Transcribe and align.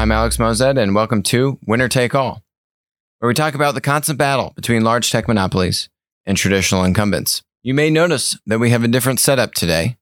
I'm 0.00 0.12
Alex 0.12 0.38
Moazed, 0.38 0.80
and 0.80 0.94
welcome 0.94 1.22
to 1.24 1.58
Winner 1.66 1.86
Take 1.86 2.14
All, 2.14 2.42
where 3.18 3.28
we 3.28 3.34
talk 3.34 3.54
about 3.54 3.74
the 3.74 3.82
constant 3.82 4.18
battle 4.18 4.54
between 4.56 4.82
large 4.82 5.10
tech 5.10 5.28
monopolies 5.28 5.90
and 6.24 6.38
traditional 6.38 6.84
incumbents. 6.84 7.42
You 7.62 7.74
may 7.74 7.90
notice 7.90 8.38
that 8.46 8.60
we 8.60 8.70
have 8.70 8.82
a 8.82 8.88
different 8.88 9.20
setup 9.20 9.52
today. 9.52 9.98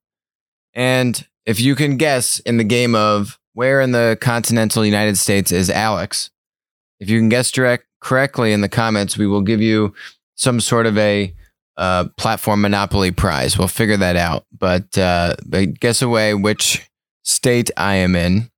And 0.73 1.27
if 1.47 1.61
you 1.61 1.75
can 1.75 1.97
guess 1.97 2.39
in 2.39 2.59
the 2.59 2.65
game 2.65 2.95
of 2.95 3.41
where 3.55 3.81
in 3.81 3.91
the 3.91 4.17
continental 4.21 4.85
United 4.85 5.19
States 5.19 5.51
is 5.51 5.69
Alex, 5.69 6.31
if 7.01 7.11
you 7.11 7.19
can 7.19 7.29
guess 7.29 7.51
direct 7.51 7.85
correctly 8.01 8.53
in 8.53 8.61
the 8.61 8.69
comments, 8.69 9.19
we 9.19 9.27
will 9.27 9.43
give 9.43 9.61
you 9.61 9.95
some 10.37 10.61
sort 10.61 10.87
of 10.87 10.97
a 10.97 11.35
uh, 11.77 12.05
platform 12.17 12.61
monopoly 12.61 13.11
prize. 13.11 13.59
We'll 13.59 13.67
figure 13.67 13.97
that 13.97 14.15
out. 14.15 14.47
But, 14.57 14.97
uh, 14.97 15.35
but 15.45 15.81
guess 15.81 16.03
away 16.03 16.35
which 16.35 16.89
state 17.25 17.73
I 17.77 17.97
am 17.97 18.15
in. 18.15 18.49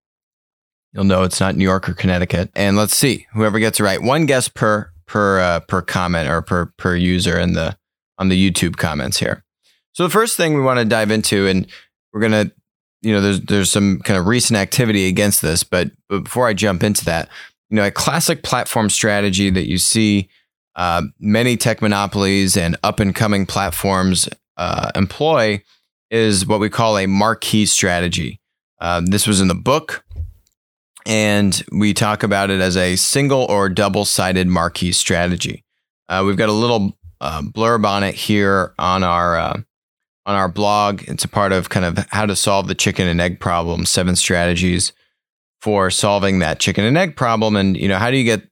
You'll 0.92 1.04
know 1.04 1.22
it's 1.22 1.40
not 1.40 1.56
New 1.56 1.64
York 1.64 1.88
or 1.88 1.94
Connecticut. 1.94 2.50
And 2.54 2.76
let's 2.76 2.96
see 2.96 3.26
whoever 3.32 3.58
gets 3.58 3.78
it 3.78 3.84
right. 3.84 4.02
One 4.02 4.26
guess 4.26 4.48
per 4.48 4.90
per 5.06 5.40
uh, 5.40 5.60
per 5.60 5.82
comment 5.82 6.28
or 6.28 6.42
per 6.42 6.66
per 6.76 6.96
user 6.96 7.38
in 7.38 7.52
the 7.52 7.76
on 8.18 8.28
the 8.28 8.50
YouTube 8.50 8.76
comments 8.76 9.18
here. 9.18 9.44
So 9.92 10.04
the 10.04 10.10
first 10.10 10.36
thing 10.36 10.54
we 10.54 10.62
want 10.62 10.78
to 10.78 10.84
dive 10.84 11.10
into, 11.10 11.46
and 11.46 11.66
we're 12.12 12.20
gonna, 12.20 12.50
you 13.02 13.12
know, 13.12 13.20
there's 13.20 13.40
there's 13.40 13.70
some 13.70 14.00
kind 14.00 14.18
of 14.18 14.26
recent 14.26 14.58
activity 14.58 15.08
against 15.08 15.42
this, 15.42 15.64
but, 15.64 15.90
but 16.08 16.24
before 16.24 16.46
I 16.46 16.54
jump 16.54 16.82
into 16.82 17.04
that, 17.06 17.28
you 17.70 17.76
know, 17.76 17.86
a 17.86 17.90
classic 17.90 18.42
platform 18.42 18.90
strategy 18.90 19.50
that 19.50 19.68
you 19.68 19.78
see 19.78 20.28
uh, 20.76 21.02
many 21.18 21.56
tech 21.56 21.82
monopolies 21.82 22.56
and 22.56 22.76
up 22.82 23.00
and 23.00 23.14
coming 23.14 23.46
platforms 23.46 24.28
uh, 24.56 24.90
employ 24.94 25.62
is 26.10 26.46
what 26.46 26.60
we 26.60 26.68
call 26.68 26.98
a 26.98 27.06
marquee 27.06 27.66
strategy. 27.66 28.40
Uh, 28.80 29.02
this 29.04 29.26
was 29.26 29.40
in 29.40 29.48
the 29.48 29.54
book 29.54 30.04
and 31.06 31.62
we 31.72 31.94
talk 31.94 32.22
about 32.22 32.50
it 32.50 32.60
as 32.60 32.76
a 32.76 32.96
single 32.96 33.42
or 33.42 33.68
double 33.68 34.04
sided 34.04 34.46
marquee 34.46 34.92
strategy. 34.92 35.64
Uh, 36.08 36.22
we've 36.26 36.36
got 36.36 36.48
a 36.48 36.52
little 36.52 36.96
uh, 37.20 37.42
blurb 37.42 37.86
on 37.86 38.02
it 38.02 38.14
here 38.14 38.74
on 38.78 39.02
our 39.02 39.38
uh, 39.38 39.60
on 40.26 40.34
our 40.36 40.48
blog. 40.48 41.02
It's 41.08 41.24
a 41.24 41.28
part 41.28 41.52
of 41.52 41.68
kind 41.68 41.86
of 41.86 42.06
how 42.10 42.26
to 42.26 42.36
solve 42.36 42.68
the 42.68 42.74
chicken 42.74 43.08
and 43.08 43.20
egg 43.20 43.40
problem, 43.40 43.86
seven 43.86 44.16
strategies 44.16 44.92
for 45.60 45.90
solving 45.90 46.38
that 46.38 46.58
chicken 46.58 46.84
and 46.84 46.96
egg 46.96 47.16
problem. 47.16 47.56
And 47.56 47.76
you 47.76 47.88
know, 47.88 47.98
how 47.98 48.10
do 48.10 48.16
you 48.16 48.24
get 48.24 48.42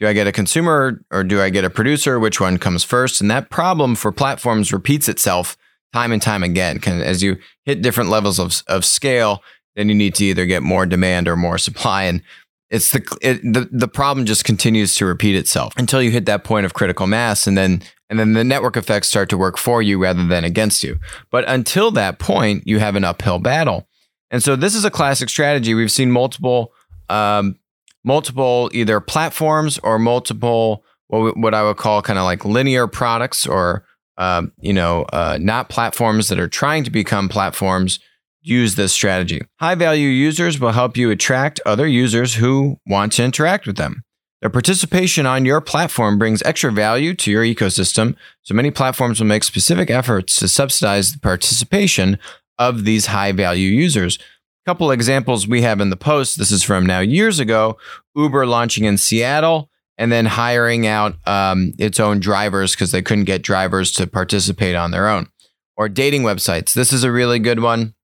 do 0.00 0.08
I 0.08 0.12
get 0.12 0.26
a 0.26 0.32
consumer 0.32 1.00
or 1.12 1.22
do 1.22 1.40
I 1.40 1.48
get 1.48 1.64
a 1.64 1.70
producer? 1.70 2.18
Which 2.18 2.40
one 2.40 2.58
comes 2.58 2.82
first? 2.82 3.20
And 3.20 3.30
that 3.30 3.50
problem 3.50 3.94
for 3.94 4.10
platforms 4.10 4.72
repeats 4.72 5.08
itself 5.08 5.56
time 5.92 6.10
and 6.10 6.20
time 6.20 6.42
again. 6.42 6.80
As 6.84 7.22
you 7.22 7.36
hit 7.64 7.82
different 7.82 8.10
levels 8.10 8.40
of, 8.40 8.62
of 8.66 8.84
scale, 8.84 9.42
then 9.76 9.88
you 9.88 9.94
need 9.94 10.14
to 10.16 10.24
either 10.24 10.46
get 10.46 10.62
more 10.62 10.86
demand 10.86 11.28
or 11.28 11.36
more 11.36 11.58
supply. 11.58 12.04
And 12.04 12.22
it's 12.70 12.90
the, 12.90 13.18
it, 13.20 13.42
the 13.42 13.68
the 13.70 13.88
problem 13.88 14.24
just 14.24 14.44
continues 14.44 14.94
to 14.94 15.04
repeat 15.04 15.36
itself 15.36 15.74
until 15.76 16.02
you 16.02 16.10
hit 16.10 16.24
that 16.26 16.42
point 16.42 16.64
of 16.64 16.72
critical 16.72 17.06
mass, 17.06 17.46
and 17.46 17.56
then 17.56 17.82
and 18.08 18.18
then 18.18 18.32
the 18.32 18.44
network 18.44 18.78
effects 18.78 19.08
start 19.08 19.28
to 19.28 19.36
work 19.36 19.58
for 19.58 19.82
you 19.82 20.02
rather 20.02 20.26
than 20.26 20.42
against 20.44 20.82
you. 20.82 20.98
But 21.30 21.44
until 21.46 21.90
that 21.92 22.18
point, 22.18 22.66
you 22.66 22.78
have 22.78 22.96
an 22.96 23.04
uphill 23.04 23.38
battle. 23.38 23.88
And 24.30 24.42
so 24.42 24.56
this 24.56 24.74
is 24.74 24.86
a 24.86 24.90
classic 24.90 25.28
strategy. 25.28 25.74
We've 25.74 25.92
seen 25.92 26.10
multiple 26.10 26.72
um, 27.10 27.56
multiple 28.04 28.70
either 28.72 29.00
platforms 29.00 29.78
or 29.82 29.98
multiple 29.98 30.84
what, 31.08 31.36
what 31.36 31.54
I 31.54 31.62
would 31.62 31.76
call 31.76 32.00
kind 32.00 32.18
of 32.18 32.24
like 32.24 32.44
linear 32.44 32.86
products 32.86 33.46
or 33.46 33.84
uh, 34.16 34.42
you 34.60 34.72
know 34.72 35.02
uh, 35.12 35.38
not 35.40 35.68
platforms 35.68 36.28
that 36.28 36.38
are 36.38 36.48
trying 36.48 36.84
to 36.84 36.90
become 36.90 37.28
platforms 37.28 38.00
use 38.42 38.74
this 38.74 38.92
strategy. 38.92 39.42
High 39.60 39.74
value 39.74 40.08
users 40.08 40.60
will 40.60 40.72
help 40.72 40.96
you 40.96 41.10
attract 41.10 41.60
other 41.64 41.86
users 41.86 42.34
who 42.34 42.78
want 42.86 43.12
to 43.12 43.24
interact 43.24 43.66
with 43.66 43.76
them. 43.76 44.02
Their 44.40 44.50
participation 44.50 45.24
on 45.24 45.44
your 45.44 45.60
platform 45.60 46.18
brings 46.18 46.42
extra 46.42 46.72
value 46.72 47.14
to 47.14 47.30
your 47.30 47.44
ecosystem, 47.44 48.16
so 48.42 48.54
many 48.54 48.72
platforms 48.72 49.20
will 49.20 49.28
make 49.28 49.44
specific 49.44 49.88
efforts 49.88 50.34
to 50.40 50.48
subsidize 50.48 51.12
the 51.12 51.20
participation 51.20 52.18
of 52.58 52.84
these 52.84 53.06
high 53.06 53.30
value 53.30 53.68
users. 53.68 54.18
A 54.18 54.70
couple 54.70 54.90
examples 54.90 55.46
we 55.46 55.62
have 55.62 55.80
in 55.80 55.90
the 55.90 55.96
post. 55.96 56.38
This 56.38 56.50
is 56.50 56.64
from 56.64 56.84
now 56.84 56.98
years 56.98 57.38
ago 57.38 57.78
Uber 58.16 58.46
launching 58.46 58.84
in 58.84 58.98
Seattle 58.98 59.70
and 59.96 60.10
then 60.10 60.26
hiring 60.26 60.88
out 60.88 61.16
um, 61.26 61.72
its 61.78 62.00
own 62.00 62.18
drivers 62.18 62.72
because 62.72 62.90
they 62.90 63.02
couldn't 63.02 63.24
get 63.24 63.42
drivers 63.42 63.92
to 63.92 64.06
participate 64.08 64.74
on 64.74 64.90
their 64.90 65.08
own. 65.08 65.28
Or 65.76 65.88
dating 65.88 66.22
websites. 66.22 66.74
This 66.74 66.92
is 66.92 67.04
a 67.04 67.12
really 67.12 67.38
good 67.38 67.60
one 67.60 67.94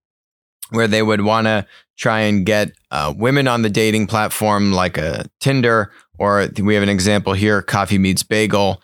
where 0.71 0.89
they 0.89 1.03
would 1.03 1.23
want 1.23 1.47
to 1.47 1.67
try 1.97 2.21
and 2.21 2.47
get 2.47 2.73
uh, 2.91 3.13
women 3.17 3.49
on 3.49 3.63
the 3.63 3.71
dating 3.71 4.07
platform 4.07 4.73
like 4.73 4.97
a 4.97 5.25
Tinder, 5.41 5.93
or 6.19 6.49
we 6.61 6.75
have 6.75 6.83
an 6.83 6.89
example 6.89 7.33
here 7.33 7.63
Coffee 7.63 7.99
Meets 7.99 8.23
Bagel. 8.23 8.83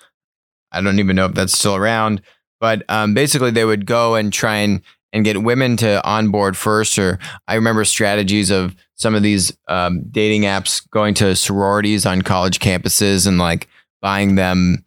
I 0.72 0.80
don't 0.80 0.98
even 0.98 1.16
know 1.16 1.26
if 1.26 1.34
that's 1.34 1.56
still 1.56 1.76
around, 1.76 2.22
but 2.60 2.82
um, 2.88 3.14
basically 3.14 3.50
they 3.50 3.64
would 3.64 3.86
go 3.86 4.14
and 4.14 4.32
try 4.32 4.56
and 4.56 4.82
and 5.12 5.24
get 5.24 5.42
women 5.42 5.76
to 5.76 6.04
onboard 6.04 6.56
first. 6.56 6.98
Or 6.98 7.20
I 7.46 7.54
remember 7.54 7.84
strategies 7.84 8.50
of 8.50 8.74
some 8.96 9.14
of 9.14 9.22
these 9.22 9.56
um, 9.68 10.02
dating 10.10 10.42
apps 10.42 10.88
going 10.90 11.14
to 11.14 11.36
sororities 11.36 12.04
on 12.04 12.22
college 12.22 12.58
campuses 12.58 13.26
and 13.26 13.38
like 13.38 13.68
buying 14.02 14.34
them 14.34 14.84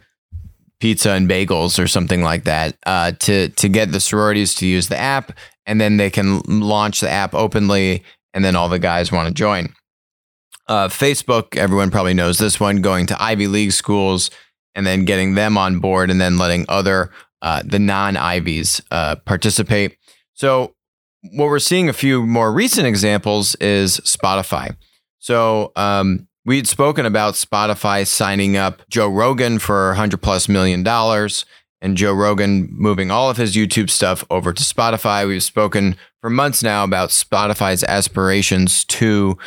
pizza 0.79 1.11
and 1.11 1.29
bagels 1.29 1.81
or 1.81 1.87
something 1.87 2.21
like 2.21 2.43
that 2.43 2.77
uh, 2.85 3.11
to 3.19 3.49
to 3.49 3.69
get 3.69 3.91
the 3.91 3.99
sororities 3.99 4.53
to 4.55 4.67
use 4.67 4.89
the 4.89 4.97
app 4.97 5.31
and 5.67 5.79
then 5.79 5.97
they 5.97 6.09
can 6.09 6.39
launch 6.47 7.01
the 7.01 7.09
app 7.09 7.35
openly, 7.35 8.03
and 8.33 8.43
then 8.43 8.55
all 8.55 8.69
the 8.69 8.79
guys 8.79 9.11
want 9.11 9.27
to 9.27 9.33
join. 9.33 9.73
Uh, 10.67 10.87
Facebook, 10.87 11.55
everyone 11.55 11.91
probably 11.91 12.13
knows 12.13 12.39
this 12.39 12.59
one, 12.59 12.81
going 12.81 13.05
to 13.05 13.21
Ivy 13.21 13.47
League 13.47 13.73
schools 13.73 14.31
and 14.73 14.85
then 14.85 15.05
getting 15.05 15.35
them 15.35 15.57
on 15.57 15.79
board, 15.79 16.09
and 16.09 16.21
then 16.21 16.37
letting 16.37 16.65
other 16.69 17.11
uh, 17.41 17.61
the 17.65 17.79
non 17.79 18.15
Ivies 18.15 18.81
uh, 18.91 19.15
participate. 19.25 19.97
So, 20.33 20.75
what 21.31 21.45
we're 21.45 21.59
seeing 21.59 21.89
a 21.89 21.93
few 21.93 22.25
more 22.25 22.51
recent 22.51 22.87
examples 22.87 23.55
is 23.55 23.97
Spotify. 24.01 24.75
So, 25.19 25.71
um, 25.75 26.27
we'd 26.45 26.67
spoken 26.67 27.05
about 27.05 27.33
Spotify 27.33 28.05
signing 28.05 28.55
up 28.55 28.87
Joe 28.87 29.09
Rogan 29.09 29.59
for 29.59 29.87
100 29.89 30.21
plus 30.21 30.47
million 30.47 30.83
dollars 30.83 31.45
and 31.81 31.97
Joe 31.97 32.13
Rogan 32.13 32.69
moving 32.71 33.11
all 33.11 33.29
of 33.29 33.37
his 33.37 33.55
YouTube 33.55 33.89
stuff 33.89 34.25
over 34.29 34.53
to 34.53 34.63
Spotify. 34.63 35.27
We've 35.27 35.43
spoken 35.43 35.95
for 36.21 36.29
months 36.29 36.63
now 36.63 36.83
about 36.83 37.09
Spotify's 37.09 37.83
aspirations 37.83 38.83
to 38.85 39.37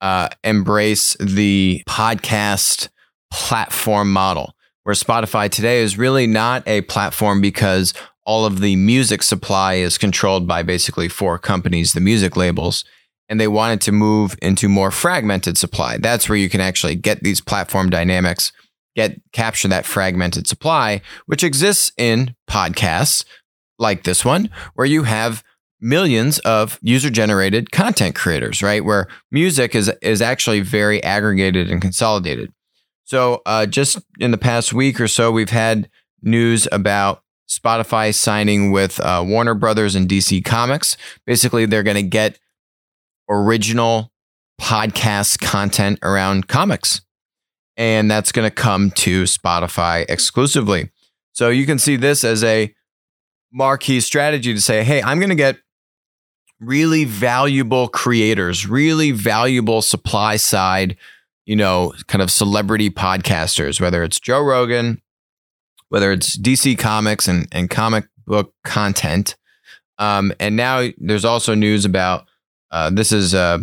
uh, 0.00 0.28
embrace 0.42 1.16
the 1.20 1.82
podcast 1.88 2.88
platform 3.30 4.12
model, 4.12 4.54
where 4.84 4.94
Spotify 4.94 5.50
today 5.50 5.80
is 5.80 5.98
really 5.98 6.26
not 6.26 6.66
a 6.66 6.82
platform 6.82 7.40
because 7.40 7.94
all 8.26 8.46
of 8.46 8.60
the 8.60 8.76
music 8.76 9.22
supply 9.22 9.74
is 9.74 9.98
controlled 9.98 10.46
by 10.46 10.62
basically 10.62 11.08
four 11.08 11.38
companies, 11.38 11.92
the 11.92 12.00
music 12.00 12.36
labels. 12.36 12.84
And 13.28 13.40
they 13.40 13.48
wanted 13.48 13.80
to 13.82 13.92
move 13.92 14.36
into 14.42 14.68
more 14.68 14.90
fragmented 14.90 15.56
supply. 15.56 15.96
That's 15.96 16.28
where 16.28 16.36
you 16.36 16.50
can 16.50 16.60
actually 16.60 16.94
get 16.94 17.22
these 17.22 17.40
platform 17.40 17.88
dynamics 17.88 18.52
get 18.94 19.20
capture 19.32 19.68
that 19.68 19.86
fragmented 19.86 20.46
supply, 20.46 21.00
which 21.26 21.44
exists 21.44 21.92
in 21.96 22.34
podcasts 22.48 23.24
like 23.78 24.04
this 24.04 24.24
one, 24.24 24.50
where 24.74 24.86
you 24.86 25.02
have 25.02 25.42
millions 25.80 26.38
of 26.40 26.78
user 26.80 27.10
generated 27.10 27.70
content 27.70 28.14
creators, 28.14 28.62
right? 28.62 28.84
Where 28.84 29.08
music 29.30 29.74
is 29.74 29.90
is 30.00 30.22
actually 30.22 30.60
very 30.60 31.02
aggregated 31.02 31.70
and 31.70 31.80
consolidated. 31.80 32.52
So, 33.04 33.42
uh, 33.44 33.66
just 33.66 33.98
in 34.18 34.30
the 34.30 34.38
past 34.38 34.72
week 34.72 35.00
or 35.00 35.08
so, 35.08 35.30
we've 35.30 35.50
had 35.50 35.90
news 36.22 36.66
about 36.72 37.22
Spotify 37.48 38.14
signing 38.14 38.70
with 38.70 38.98
uh, 39.00 39.22
Warner 39.26 39.54
Brothers 39.54 39.94
and 39.94 40.08
DC 40.08 40.42
Comics. 40.44 40.96
Basically, 41.26 41.66
they're 41.66 41.82
going 41.82 41.96
to 41.96 42.02
get 42.02 42.38
original 43.28 44.10
podcast 44.60 45.40
content 45.40 45.98
around 46.02 46.48
comics 46.48 47.02
and 47.76 48.10
that's 48.10 48.32
going 48.32 48.48
to 48.48 48.54
come 48.54 48.90
to 48.92 49.24
Spotify 49.24 50.04
exclusively. 50.08 50.90
So 51.32 51.48
you 51.48 51.66
can 51.66 51.78
see 51.78 51.96
this 51.96 52.22
as 52.24 52.44
a 52.44 52.74
marquee 53.52 54.00
strategy 54.00 54.54
to 54.54 54.60
say, 54.60 54.84
hey, 54.84 55.02
I'm 55.02 55.18
going 55.18 55.30
to 55.30 55.34
get 55.34 55.58
really 56.60 57.04
valuable 57.04 57.88
creators, 57.88 58.66
really 58.66 59.10
valuable 59.10 59.82
supply 59.82 60.36
side, 60.36 60.96
you 61.46 61.56
know, 61.56 61.92
kind 62.06 62.22
of 62.22 62.30
celebrity 62.30 62.90
podcasters, 62.90 63.80
whether 63.80 64.02
it's 64.02 64.20
Joe 64.20 64.40
Rogan, 64.40 65.02
whether 65.88 66.12
it's 66.12 66.38
DC 66.38 66.78
Comics 66.78 67.28
and, 67.28 67.48
and 67.52 67.68
comic 67.68 68.06
book 68.26 68.52
content. 68.64 69.36
Um, 69.98 70.32
and 70.40 70.56
now 70.56 70.88
there's 70.98 71.24
also 71.24 71.54
news 71.54 71.84
about 71.84 72.26
uh, 72.70 72.90
this 72.90 73.12
is 73.12 73.34
uh, 73.34 73.58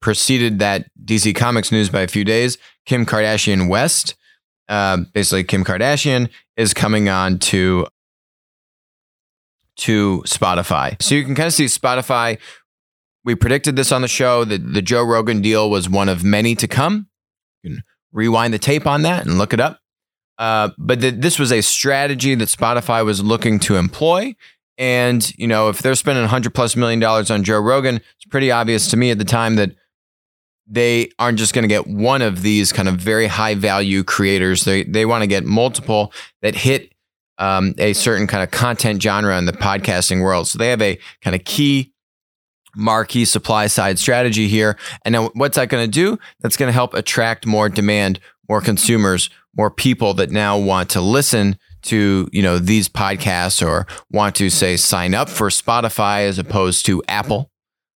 preceded 0.00 0.58
that 0.58 0.86
DC 1.04 1.34
Comics 1.34 1.72
news 1.72 1.88
by 1.90 2.00
a 2.00 2.08
few 2.08 2.24
days. 2.24 2.58
Kim 2.86 3.06
Kardashian 3.06 3.68
West, 3.68 4.14
uh, 4.68 4.98
basically 5.12 5.44
Kim 5.44 5.64
Kardashian, 5.64 6.28
is 6.56 6.74
coming 6.74 7.08
on 7.08 7.38
to 7.38 7.86
to 9.76 10.22
Spotify. 10.26 11.00
So 11.00 11.14
you 11.14 11.24
can 11.24 11.34
kind 11.34 11.46
of 11.46 11.54
see 11.54 11.64
Spotify 11.64 12.38
we 13.24 13.34
predicted 13.34 13.76
this 13.76 13.92
on 13.92 14.02
the 14.02 14.08
show 14.08 14.44
that 14.44 14.72
the 14.72 14.82
Joe 14.82 15.04
Rogan 15.04 15.40
deal 15.40 15.70
was 15.70 15.88
one 15.88 16.08
of 16.08 16.24
many 16.24 16.54
to 16.56 16.66
come. 16.66 17.08
You 17.62 17.70
can 17.70 17.84
rewind 18.12 18.52
the 18.52 18.58
tape 18.58 18.86
on 18.86 19.02
that 19.02 19.24
and 19.26 19.38
look 19.38 19.52
it 19.52 19.60
up. 19.60 19.78
Uh, 20.38 20.70
but 20.76 21.00
th- 21.00 21.14
this 21.18 21.38
was 21.38 21.52
a 21.52 21.60
strategy 21.60 22.34
that 22.34 22.48
Spotify 22.48 23.04
was 23.04 23.22
looking 23.22 23.58
to 23.60 23.76
employ. 23.76 24.34
And, 24.78 25.32
you 25.38 25.46
know, 25.46 25.68
if 25.68 25.80
they're 25.80 25.94
spending 25.94 26.22
100 26.22 26.54
plus 26.54 26.76
million 26.76 26.98
dollars 26.98 27.30
on 27.30 27.44
Joe 27.44 27.60
Rogan, 27.60 27.96
it's 27.96 28.24
pretty 28.30 28.50
obvious 28.50 28.88
to 28.88 28.96
me 28.96 29.10
at 29.10 29.18
the 29.18 29.24
time 29.24 29.56
that 29.56 29.72
they 30.66 31.10
aren't 31.18 31.38
just 31.38 31.52
going 31.52 31.64
to 31.64 31.68
get 31.68 31.86
one 31.86 32.22
of 32.22 32.42
these 32.42 32.72
kind 32.72 32.88
of 32.88 32.96
very 32.96 33.26
high 33.26 33.54
value 33.54 34.02
creators. 34.02 34.64
They, 34.64 34.84
they 34.84 35.04
want 35.04 35.22
to 35.22 35.26
get 35.26 35.44
multiple 35.44 36.12
that 36.40 36.54
hit 36.54 36.92
um, 37.38 37.74
a 37.78 37.92
certain 37.92 38.26
kind 38.26 38.42
of 38.42 38.50
content 38.50 39.02
genre 39.02 39.36
in 39.36 39.46
the 39.46 39.52
podcasting 39.52 40.22
world. 40.22 40.48
So 40.48 40.58
they 40.58 40.68
have 40.68 40.82
a 40.82 40.98
kind 41.22 41.34
of 41.36 41.44
key 41.44 41.92
marquee 42.74 43.24
supply 43.24 43.66
side 43.66 43.98
strategy 43.98 44.48
here. 44.48 44.78
And 45.04 45.12
now 45.12 45.30
what's 45.34 45.56
that 45.56 45.68
going 45.68 45.84
to 45.84 45.90
do? 45.90 46.18
That's 46.40 46.56
going 46.56 46.68
to 46.68 46.72
help 46.72 46.94
attract 46.94 47.46
more 47.46 47.68
demand, 47.68 48.20
more 48.48 48.60
consumers, 48.60 49.28
more 49.56 49.70
people 49.70 50.14
that 50.14 50.30
now 50.30 50.56
want 50.56 50.90
to 50.90 51.00
listen 51.00 51.58
to, 51.82 52.28
you 52.32 52.42
know, 52.42 52.58
these 52.58 52.88
podcasts 52.88 53.66
or 53.66 53.86
want 54.10 54.34
to 54.36 54.50
say 54.50 54.76
sign 54.76 55.14
up 55.14 55.28
for 55.28 55.48
Spotify 55.48 56.26
as 56.28 56.38
opposed 56.38 56.86
to 56.86 57.02
Apple, 57.08 57.50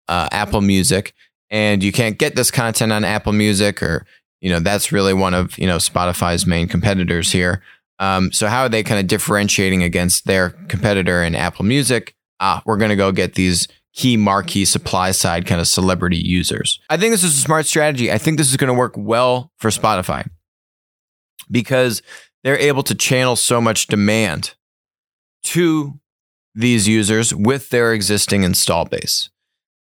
uh, 0.08 0.28
Apple 0.32 0.62
Music. 0.62 1.14
And 1.50 1.84
you 1.84 1.92
can't 1.92 2.18
get 2.18 2.36
this 2.36 2.52
content 2.52 2.92
on 2.92 3.04
Apple 3.04 3.34
Music 3.34 3.84
or, 3.84 4.06
you 4.42 4.50
know, 4.50 4.60
that's 4.60 4.92
really 4.92 5.14
one 5.14 5.34
of, 5.34 5.58
you 5.58 5.68
know, 5.68 5.78
Spotify's 5.78 6.46
main 6.46 6.68
competitors 6.68 7.32
here. 7.32 7.62
Um, 8.00 8.32
so 8.32 8.48
how 8.48 8.64
are 8.64 8.70
they 8.70 8.84
kind 8.84 9.00
of 9.00 9.08
differentiating 9.08 9.84
against 9.84 10.26
their 10.26 10.50
competitor 10.68 11.24
in 11.24 11.36
Apple 11.36 11.66
Music? 11.66 12.16
Ah, 12.40 12.62
we're 12.66 12.78
to 12.78 12.96
go 12.96 13.12
get 13.12 13.36
these 13.36 13.68
key 13.94 14.18
marquee 14.18 14.66
supply 14.66 15.12
side 15.12 15.46
kind 15.46 15.62
of 15.62 15.68
celebrity 15.68 16.18
users. 16.18 16.80
I 16.90 16.98
think 16.98 17.14
this 17.14 17.24
is 17.24 17.38
a 17.38 17.42
smart 17.42 17.66
strategy. 17.66 18.12
I 18.12 18.18
think 18.18 18.38
this 18.38 18.50
is 18.50 18.58
going 18.58 18.70
to 18.70 18.74
work 18.74 18.96
well 18.98 19.52
for 19.58 19.70
Spotify 19.70 20.28
because 21.50 22.02
they're 22.44 22.58
able 22.58 22.84
to 22.84 22.96
channel 22.96 23.36
so 23.36 23.62
much 23.62 23.88
demand 23.88 24.56
to 25.44 26.00
these 26.56 26.88
users 26.88 27.34
with 27.34 27.70
their 27.70 27.94
existing 27.94 28.44
install 28.44 28.86
base. 28.86 29.30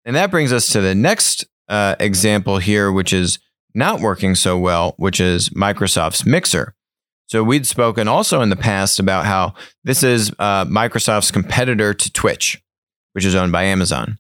And 0.04 0.16
that 0.16 0.32
brings 0.32 0.52
us 0.52 0.68
to 0.70 0.82
the 0.82 0.96
next 0.96 1.46
uh, 1.68 1.96
example 2.00 2.58
here, 2.58 2.92
which 2.92 3.14
is 3.14 3.40
not 3.74 4.00
working 4.00 4.36
so 4.36 4.58
well, 4.58 4.94
which 4.98 5.20
is 5.20 5.50
Microsoft's 5.50 6.26
Mixer. 6.26 6.76
So 7.28 7.44
we'd 7.44 7.66
spoken 7.66 8.08
also 8.08 8.42
in 8.42 8.50
the 8.50 8.56
past 8.56 9.00
about 9.00 9.26
how 9.26 9.56
this 9.84 10.04
is 10.04 10.32
uh, 10.38 10.66
Microsoft's 10.66 11.32
competitor 11.32 11.94
to 11.94 12.12
Twitch 12.12 12.62
which 13.16 13.24
is 13.24 13.34
owned 13.34 13.54
by 13.54 13.64
Amazon. 13.64 14.20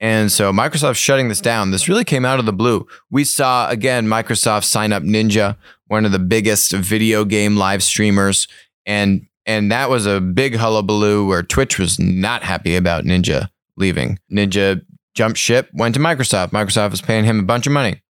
And 0.00 0.30
so 0.30 0.52
Microsoft's 0.52 0.98
shutting 0.98 1.30
this 1.30 1.40
down. 1.40 1.70
This 1.70 1.88
really 1.88 2.04
came 2.04 2.26
out 2.26 2.38
of 2.38 2.44
the 2.44 2.52
blue. 2.52 2.86
We 3.10 3.24
saw 3.24 3.70
again 3.70 4.06
Microsoft 4.06 4.64
sign 4.64 4.92
up 4.92 5.02
Ninja, 5.02 5.56
one 5.86 6.04
of 6.04 6.12
the 6.12 6.18
biggest 6.18 6.72
video 6.72 7.24
game 7.24 7.56
live 7.56 7.82
streamers, 7.82 8.48
and 8.86 9.26
and 9.46 9.70
that 9.70 9.90
was 9.90 10.06
a 10.06 10.20
big 10.20 10.56
hullabaloo 10.56 11.26
where 11.26 11.42
Twitch 11.42 11.78
was 11.78 11.98
not 11.98 12.42
happy 12.42 12.76
about 12.76 13.04
Ninja 13.04 13.48
leaving. 13.76 14.18
Ninja 14.32 14.82
jumped 15.14 15.38
ship, 15.38 15.68
went 15.74 15.94
to 15.94 16.00
Microsoft. 16.00 16.50
Microsoft 16.50 16.90
was 16.90 17.02
paying 17.02 17.24
him 17.24 17.38
a 17.38 17.44
bunch 17.44 17.66
of 17.66 17.72
money, 17.72 18.02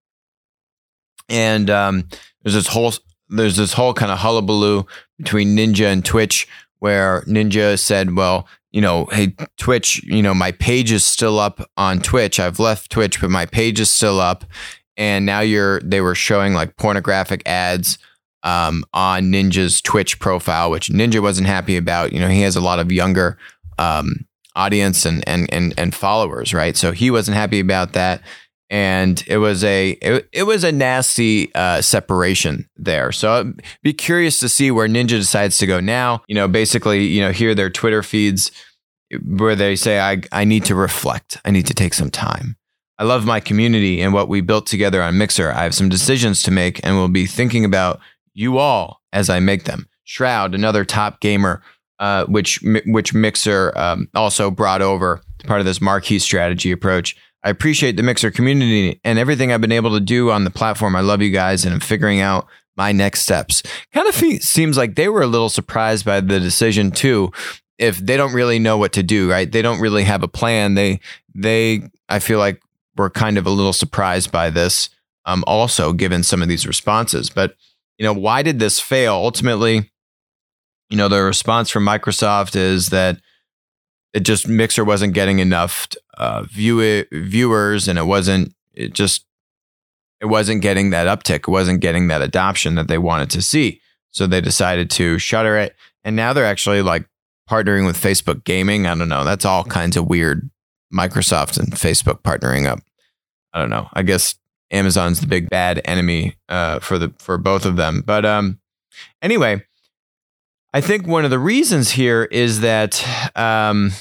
and 1.30 1.70
um, 1.70 2.08
there's 2.44 2.56
this 2.56 2.68
whole 2.68 2.94
there's 3.30 3.58
this 3.58 3.74
whole 3.74 3.94
kind 3.94 4.12
of 4.12 4.20
hullabaloo 4.20 4.86
between 5.18 5.56
Ninja 5.56 5.92
and 5.92 6.04
Twitch 6.06 6.48
where 6.80 7.22
Ninja 7.22 7.80
said, 7.80 8.16
"Well, 8.16 8.48
you 8.74 8.82
know, 8.82 9.06
hey, 9.12 9.36
Twitch, 9.58 10.04
you 10.04 10.22
know, 10.22 10.34
my 10.34 10.52
page 10.52 10.92
is 10.92 11.06
still 11.06 11.40
up 11.40 11.62
on 11.78 12.02
Twitch. 12.02 12.40
I've 12.40 12.60
left 12.60 12.92
Twitch, 12.92 13.22
but 13.22 13.30
my 13.30 13.46
page 13.46 13.80
is 13.80 13.90
still 13.92 14.20
up. 14.20 14.46
And 14.98 15.26
now 15.26 15.40
you're, 15.40 15.80
they 15.82 16.02
were 16.02 16.16
showing 16.16 16.54
like 16.54 16.78
pornographic 16.78 17.42
ads 17.46 17.98
um, 18.44 18.84
on 18.94 19.32
Ninja's 19.32 19.82
Twitch 19.82 20.20
profile, 20.20 20.70
which 20.70 20.90
Ninja 20.90 21.22
wasn't 21.22 21.48
happy 21.48 21.78
about. 21.78 22.14
You 22.14 22.20
know, 22.20 22.28
he 22.28 22.42
has 22.42 22.56
a 22.56 22.62
lot 22.62 22.80
of 22.80 22.92
younger 22.92 23.38
um, 23.78 24.26
audience 24.56 25.06
and, 25.06 25.28
and, 25.28 25.52
and, 25.52 25.74
and 25.78 25.96
followers, 25.96 26.54
right? 26.54 26.78
So 26.78 26.92
he 26.92 27.10
wasn't 27.10 27.38
happy 27.38 27.60
about 27.60 27.94
that. 27.94 28.22
And 28.70 29.24
it 29.28 29.38
was 29.38 29.64
a 29.64 29.92
it, 29.92 30.28
it 30.32 30.44
was 30.44 30.64
a 30.64 30.72
nasty 30.72 31.54
uh, 31.54 31.82
separation 31.82 32.68
there. 32.76 33.12
So 33.12 33.32
I'd 33.32 33.62
be 33.84 33.94
curious 33.94 34.40
to 34.40 34.50
see 34.50 34.72
where 34.72 34.88
Ninja 34.88 35.10
decides 35.10 35.60
to 35.60 35.68
go 35.68 35.80
now. 35.80 36.24
You 36.28 36.34
know, 36.34 36.48
basically, 36.48 37.06
you 37.06 37.22
know, 37.22 37.32
hear 37.32 37.54
their 37.54 37.70
Twitter 37.70 38.02
feeds 38.02 38.52
where 39.26 39.56
they 39.56 39.76
say, 39.76 40.00
I, 40.00 40.22
I 40.32 40.44
need 40.44 40.66
to 40.66 40.76
reflect. 40.76 41.38
I 41.46 41.52
need 41.52 41.68
to 41.68 41.76
take 41.76 41.94
some 41.94 42.10
time. 42.10 42.56
I 43.00 43.04
love 43.04 43.26
my 43.26 43.40
community 43.40 44.02
and 44.02 44.14
what 44.14 44.30
we 44.30 44.42
built 44.42 44.68
together 44.68 45.02
on 45.02 45.18
Mixer. 45.18 45.52
I 45.52 45.64
have 45.64 45.76
some 45.76 45.90
decisions 45.90 46.44
to 46.44 46.52
make 46.52 46.80
and 46.86 46.96
will 46.96 47.08
be 47.08 47.26
thinking 47.26 47.66
about 47.66 48.00
you 48.34 48.58
all 48.58 49.02
as 49.12 49.30
I 49.30 49.40
make 49.40 49.64
them. 49.66 49.88
Shroud, 50.04 50.54
another 50.54 50.86
top 50.86 51.20
gamer, 51.20 51.64
uh, 52.00 52.26
which 52.26 52.60
which 52.86 53.14
Mixer 53.14 53.72
um, 53.78 54.10
also 54.14 54.52
brought 54.52 54.82
over 54.82 55.22
part 55.46 55.60
of 55.60 55.66
this 55.66 55.82
marquee 55.82 56.20
strategy 56.20 56.72
approach. 56.72 57.16
I 57.44 57.50
appreciate 57.50 57.98
the 57.98 58.04
Mixer 58.04 58.32
community 58.32 59.00
and 59.04 59.20
everything 59.20 59.52
I've 59.52 59.62
been 59.62 59.72
able 59.72 59.92
to 59.92 60.00
do 60.00 60.32
on 60.32 60.44
the 60.44 60.50
platform. 60.50 60.96
I 60.96 61.02
love 61.02 61.22
you 61.22 61.30
guys 61.30 61.66
and 61.66 61.74
I'm 61.74 61.80
figuring 61.80 62.22
out 62.22 62.48
my 62.78 62.92
next 62.92 63.22
steps. 63.22 63.64
Kind 63.94 64.08
of 64.08 64.16
seems 64.42 64.78
like 64.78 64.96
they 64.96 65.10
were 65.10 65.22
a 65.22 65.28
little 65.28 65.50
surprised 65.50 66.06
by 66.06 66.22
the 66.22 66.40
decision 66.40 66.92
too 66.92 67.32
if 67.78 67.98
they 67.98 68.18
don't 68.18 68.34
really 68.34 68.60
know 68.60 68.78
what 68.78 68.94
to 68.94 69.04
do, 69.04 69.30
right? 69.30 69.52
They 69.52 69.62
don't 69.62 69.82
really 69.82 70.04
have 70.04 70.24
a 70.24 70.28
plan. 70.28 70.76
They 70.76 71.00
they 71.36 71.82
I 72.08 72.20
feel 72.20 72.40
like 72.40 72.62
were 72.96 73.10
kind 73.10 73.38
of 73.38 73.46
a 73.46 73.52
little 73.52 73.74
surprised 73.74 74.32
by 74.32 74.50
this 74.50 74.90
um 75.26 75.44
also 75.48 75.94
given 75.94 76.24
some 76.24 76.42
of 76.42 76.48
these 76.48 76.68
responses. 76.68 77.30
But 77.30 77.56
you 77.98 78.06
know, 78.06 78.14
why 78.14 78.42
did 78.42 78.60
this 78.60 78.80
fail? 78.80 79.14
Ultimately, 79.14 79.92
you 80.90 80.98
know, 80.98 81.08
the 81.08 81.24
response 81.24 81.70
from 81.70 81.86
Microsoft 81.86 82.56
is 82.56 82.88
that 82.88 83.20
it 84.14 84.22
just 84.22 84.48
Mixer 84.48 84.84
wasn't 84.84 85.14
getting 85.14 85.40
enough 85.40 85.88
uh, 86.18 86.44
view 86.44 87.06
viewers, 87.12 87.88
and 87.88 87.98
it 87.98 88.06
wasn't 88.06 88.54
it 88.74 88.94
just 88.94 89.26
it 90.22 90.28
wasn't 90.28 90.62
getting 90.62 90.92
that 90.92 91.08
uptick. 91.08 91.40
It 91.40 91.48
wasn't 91.48 91.82
getting 91.82 92.08
that 92.08 92.22
adoption 92.22 92.76
that 92.76 92.88
they 92.88 92.98
wanted 92.98 93.30
to 93.32 93.42
see. 93.42 93.82
So 94.12 94.28
they 94.28 94.42
decided 94.42 94.92
to 94.92 95.18
shutter 95.18 95.58
it, 95.58 95.76
and 96.04 96.16
now 96.16 96.34
they're 96.34 96.46
actually 96.46 96.82
like 96.82 97.08
partnering 97.50 97.86
with 97.86 97.98
Facebook 97.98 98.44
Gaming. 98.44 98.86
I 98.86 98.96
don't 98.96 99.10
know. 99.10 99.24
That's 99.24 99.46
all 99.46 99.64
kinds 99.64 99.98
of 99.98 100.08
weird. 100.08 100.50
Microsoft 100.94 101.60
and 101.60 101.72
Facebook 101.74 102.22
partnering 102.22 102.66
up. 102.68 102.80
I 103.54 103.60
don't 103.60 103.70
know. 103.70 103.88
I 103.94 104.04
guess 104.04 104.36
Amazon's 104.72 105.22
the 105.22 105.28
big 105.28 105.50
bad 105.50 105.82
enemy 105.86 106.36
uh, 106.50 106.80
for 106.80 106.98
the 106.98 107.14
for 107.20 107.38
both 107.38 107.66
of 107.66 107.76
them. 107.76 108.04
But 108.06 108.26
um, 108.26 108.60
anyway, 109.22 109.64
I 110.74 110.82
think 110.82 111.08
one 111.08 111.24
of 111.24 111.32
the 111.32 111.40
reasons 111.40 111.92
here 111.92 112.24
is 112.24 112.62
that 112.62 113.06
um, 113.36 113.92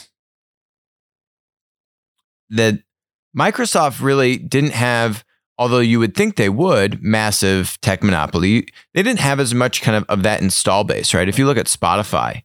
that 2.50 2.82
Microsoft 3.36 4.00
really 4.00 4.38
didn't 4.38 4.72
have, 4.72 5.24
although 5.58 5.80
you 5.80 5.98
would 5.98 6.14
think 6.14 6.36
they 6.36 6.48
would, 6.48 7.02
massive 7.02 7.78
tech 7.82 8.02
monopoly. 8.02 8.68
They 8.94 9.02
didn't 9.02 9.20
have 9.20 9.40
as 9.40 9.54
much 9.54 9.82
kind 9.82 9.96
of 9.96 10.04
of 10.08 10.22
that 10.22 10.40
install 10.40 10.84
base, 10.84 11.12
right? 11.12 11.28
If 11.28 11.38
you 11.38 11.44
look 11.44 11.58
at 11.58 11.66
Spotify, 11.66 12.42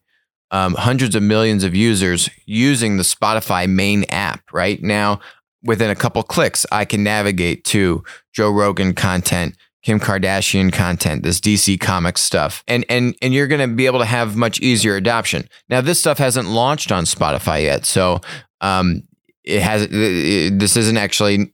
um, 0.50 0.74
hundreds 0.74 1.14
of 1.14 1.22
millions 1.22 1.64
of 1.64 1.74
users 1.74 2.30
using 2.46 2.96
the 2.96 3.02
Spotify 3.02 3.68
main 3.68 4.04
app 4.10 4.42
right 4.52 4.82
now. 4.82 5.20
Within 5.64 5.90
a 5.90 5.96
couple 5.96 6.22
clicks, 6.22 6.64
I 6.70 6.84
can 6.84 7.02
navigate 7.02 7.64
to 7.64 8.04
Joe 8.32 8.50
Rogan 8.50 8.94
content, 8.94 9.56
Kim 9.82 9.98
Kardashian 9.98 10.72
content, 10.72 11.24
this 11.24 11.40
DC 11.40 11.80
Comics 11.80 12.22
stuff, 12.22 12.62
and 12.68 12.84
and 12.88 13.16
and 13.20 13.34
you're 13.34 13.48
going 13.48 13.68
to 13.68 13.74
be 13.74 13.86
able 13.86 13.98
to 13.98 14.04
have 14.04 14.36
much 14.36 14.60
easier 14.60 14.94
adoption. 14.94 15.48
Now, 15.68 15.80
this 15.80 15.98
stuff 15.98 16.18
hasn't 16.18 16.48
launched 16.48 16.92
on 16.92 17.04
Spotify 17.04 17.64
yet, 17.64 17.84
so 17.84 18.20
um, 18.60 19.02
it 19.42 19.60
has. 19.60 19.88
It, 19.90 20.60
this 20.60 20.76
isn't 20.76 20.96
actually 20.96 21.52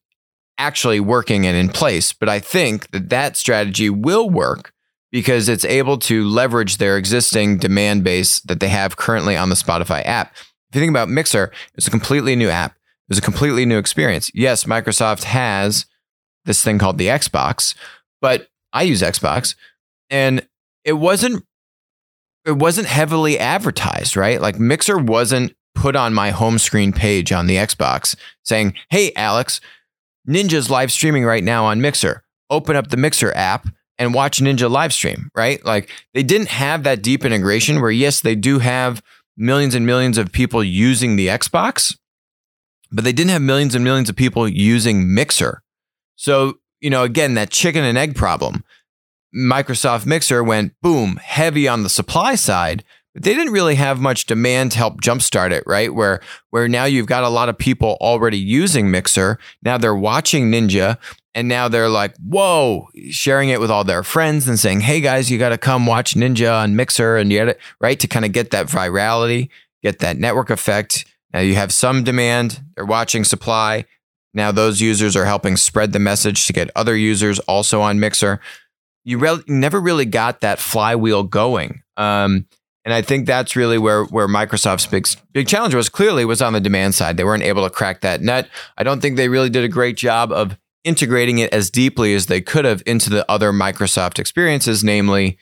actually 0.58 1.00
working 1.00 1.46
and 1.46 1.56
in 1.56 1.70
place, 1.70 2.12
but 2.12 2.28
I 2.28 2.40
think 2.40 2.90
that 2.90 3.08
that 3.08 3.36
strategy 3.36 3.88
will 3.88 4.28
work 4.28 4.73
because 5.14 5.48
it's 5.48 5.64
able 5.64 5.96
to 5.96 6.24
leverage 6.24 6.78
their 6.78 6.98
existing 6.98 7.56
demand 7.56 8.02
base 8.02 8.40
that 8.40 8.58
they 8.58 8.66
have 8.66 8.96
currently 8.96 9.36
on 9.36 9.48
the 9.48 9.54
Spotify 9.54 10.04
app. 10.04 10.34
If 10.34 10.74
you 10.74 10.80
think 10.80 10.90
about 10.90 11.08
Mixer, 11.08 11.52
it's 11.76 11.86
a 11.86 11.90
completely 11.90 12.34
new 12.34 12.48
app. 12.48 12.74
It's 13.08 13.20
a 13.20 13.22
completely 13.22 13.64
new 13.64 13.78
experience. 13.78 14.28
Yes, 14.34 14.64
Microsoft 14.64 15.22
has 15.22 15.86
this 16.46 16.64
thing 16.64 16.80
called 16.80 16.98
the 16.98 17.06
Xbox, 17.06 17.76
but 18.20 18.48
I 18.72 18.82
use 18.82 19.02
Xbox 19.02 19.54
and 20.10 20.44
it 20.82 20.94
wasn't 20.94 21.44
it 22.44 22.56
wasn't 22.56 22.88
heavily 22.88 23.38
advertised, 23.38 24.16
right? 24.16 24.40
Like 24.40 24.58
Mixer 24.58 24.98
wasn't 24.98 25.54
put 25.76 25.94
on 25.94 26.12
my 26.12 26.30
home 26.30 26.58
screen 26.58 26.92
page 26.92 27.30
on 27.30 27.46
the 27.46 27.54
Xbox 27.54 28.16
saying, 28.42 28.74
"Hey 28.90 29.12
Alex, 29.14 29.60
Ninja's 30.28 30.70
live 30.70 30.90
streaming 30.90 31.24
right 31.24 31.44
now 31.44 31.66
on 31.66 31.80
Mixer. 31.80 32.24
Open 32.50 32.74
up 32.74 32.88
the 32.88 32.96
Mixer 32.96 33.32
app 33.36 33.68
and 33.98 34.14
watch 34.14 34.40
Ninja 34.40 34.70
live 34.70 34.92
stream, 34.92 35.30
right? 35.34 35.64
Like 35.64 35.90
they 36.14 36.22
didn't 36.22 36.48
have 36.48 36.82
that 36.82 37.02
deep 37.02 37.24
integration 37.24 37.80
where, 37.80 37.90
yes, 37.90 38.20
they 38.20 38.34
do 38.34 38.58
have 38.58 39.02
millions 39.36 39.74
and 39.74 39.86
millions 39.86 40.18
of 40.18 40.32
people 40.32 40.62
using 40.62 41.16
the 41.16 41.28
Xbox, 41.28 41.96
but 42.90 43.04
they 43.04 43.12
didn't 43.12 43.30
have 43.30 43.42
millions 43.42 43.74
and 43.74 43.84
millions 43.84 44.08
of 44.08 44.16
people 44.16 44.48
using 44.48 45.14
Mixer. 45.14 45.62
So, 46.16 46.58
you 46.80 46.90
know, 46.90 47.02
again, 47.02 47.34
that 47.34 47.50
chicken 47.50 47.84
and 47.84 47.98
egg 47.98 48.14
problem. 48.14 48.64
Microsoft 49.34 50.06
Mixer 50.06 50.44
went 50.44 50.74
boom, 50.80 51.16
heavy 51.16 51.66
on 51.66 51.82
the 51.82 51.88
supply 51.88 52.36
side, 52.36 52.84
they 53.14 53.34
didn't 53.34 53.52
really 53.52 53.76
have 53.76 54.00
much 54.00 54.26
demand 54.26 54.72
to 54.72 54.78
help 54.78 55.00
jumpstart 55.00 55.52
it, 55.52 55.62
right? 55.66 55.94
Where 55.94 56.20
where 56.50 56.68
now 56.68 56.84
you've 56.84 57.06
got 57.06 57.22
a 57.22 57.28
lot 57.28 57.48
of 57.48 57.56
people 57.56 57.96
already 58.00 58.38
using 58.38 58.90
Mixer. 58.90 59.38
Now 59.62 59.78
they're 59.78 59.94
watching 59.94 60.50
Ninja 60.50 60.98
and 61.34 61.48
now 61.48 61.68
they're 61.68 61.88
like, 61.88 62.16
whoa, 62.16 62.88
sharing 63.10 63.50
it 63.50 63.60
with 63.60 63.70
all 63.70 63.84
their 63.84 64.02
friends 64.02 64.48
and 64.48 64.58
saying, 64.58 64.80
hey 64.80 65.00
guys, 65.00 65.30
you 65.30 65.38
got 65.38 65.50
to 65.50 65.58
come 65.58 65.86
watch 65.86 66.14
Ninja 66.14 66.52
on 66.52 66.76
Mixer 66.76 67.16
and 67.16 67.32
you 67.32 67.54
right 67.80 67.98
to 68.00 68.08
kind 68.08 68.24
of 68.24 68.32
get 68.32 68.50
that 68.50 68.66
virality, 68.66 69.48
get 69.82 70.00
that 70.00 70.18
network 70.18 70.50
effect. 70.50 71.04
Now 71.32 71.40
you 71.40 71.54
have 71.54 71.72
some 71.72 72.04
demand, 72.04 72.62
they're 72.74 72.84
watching 72.84 73.24
supply. 73.24 73.84
Now 74.32 74.50
those 74.50 74.80
users 74.80 75.14
are 75.14 75.24
helping 75.24 75.56
spread 75.56 75.92
the 75.92 76.00
message 76.00 76.46
to 76.46 76.52
get 76.52 76.70
other 76.74 76.96
users 76.96 77.38
also 77.40 77.80
on 77.80 78.00
Mixer. 78.00 78.40
You 79.04 79.18
re- 79.18 79.42
never 79.46 79.80
really 79.80 80.06
got 80.06 80.40
that 80.40 80.58
flywheel 80.58 81.22
going. 81.22 81.82
Um, 81.96 82.46
and 82.84 82.92
I 82.92 83.02
think 83.02 83.26
that's 83.26 83.56
really 83.56 83.78
where 83.78 84.04
where 84.04 84.28
Microsoft's 84.28 84.86
big 84.86 85.06
big 85.32 85.48
challenge 85.48 85.74
was 85.74 85.88
clearly 85.88 86.24
was 86.24 86.42
on 86.42 86.52
the 86.52 86.60
demand 86.60 86.94
side. 86.94 87.16
They 87.16 87.24
weren't 87.24 87.42
able 87.42 87.64
to 87.64 87.70
crack 87.70 88.02
that 88.02 88.20
nut. 88.20 88.48
I 88.76 88.82
don't 88.82 89.00
think 89.00 89.16
they 89.16 89.28
really 89.28 89.50
did 89.50 89.64
a 89.64 89.68
great 89.68 89.96
job 89.96 90.30
of 90.32 90.58
integrating 90.84 91.38
it 91.38 91.52
as 91.52 91.70
deeply 91.70 92.14
as 92.14 92.26
they 92.26 92.40
could 92.40 92.64
have 92.64 92.82
into 92.84 93.08
the 93.08 93.28
other 93.30 93.52
Microsoft 93.52 94.18
experiences, 94.18 94.84
namely 94.84 95.38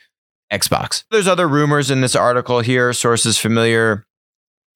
Xbox. 0.53 1.05
There's 1.11 1.27
other 1.27 1.49
rumors 1.49 1.91
in 1.91 2.01
this 2.01 2.15
article 2.15 2.61
here, 2.61 2.93
sources 2.93 3.39
familiar, 3.39 4.07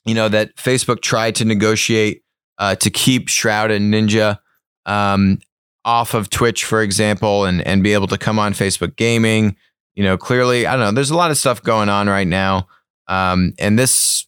you 0.04 0.14
know, 0.14 0.28
that 0.28 0.56
Facebook 0.56 1.02
tried 1.02 1.36
to 1.36 1.44
negotiate 1.44 2.22
uh, 2.58 2.74
to 2.76 2.90
keep 2.90 3.28
Shroud 3.28 3.70
and 3.70 3.94
Ninja 3.94 4.38
um, 4.86 5.38
off 5.84 6.14
of 6.14 6.30
Twitch, 6.30 6.64
for 6.64 6.82
example, 6.82 7.44
and, 7.44 7.60
and 7.62 7.82
be 7.82 7.92
able 7.92 8.08
to 8.08 8.18
come 8.18 8.38
on 8.38 8.54
Facebook 8.54 8.96
Gaming. 8.96 9.56
You 9.96 10.04
know, 10.04 10.16
clearly, 10.16 10.66
I 10.66 10.72
don't 10.72 10.80
know, 10.80 10.92
there's 10.92 11.10
a 11.10 11.16
lot 11.16 11.30
of 11.30 11.38
stuff 11.38 11.62
going 11.62 11.88
on 11.88 12.08
right 12.08 12.26
now. 12.26 12.68
Um, 13.08 13.54
and 13.58 13.78
this, 13.78 14.26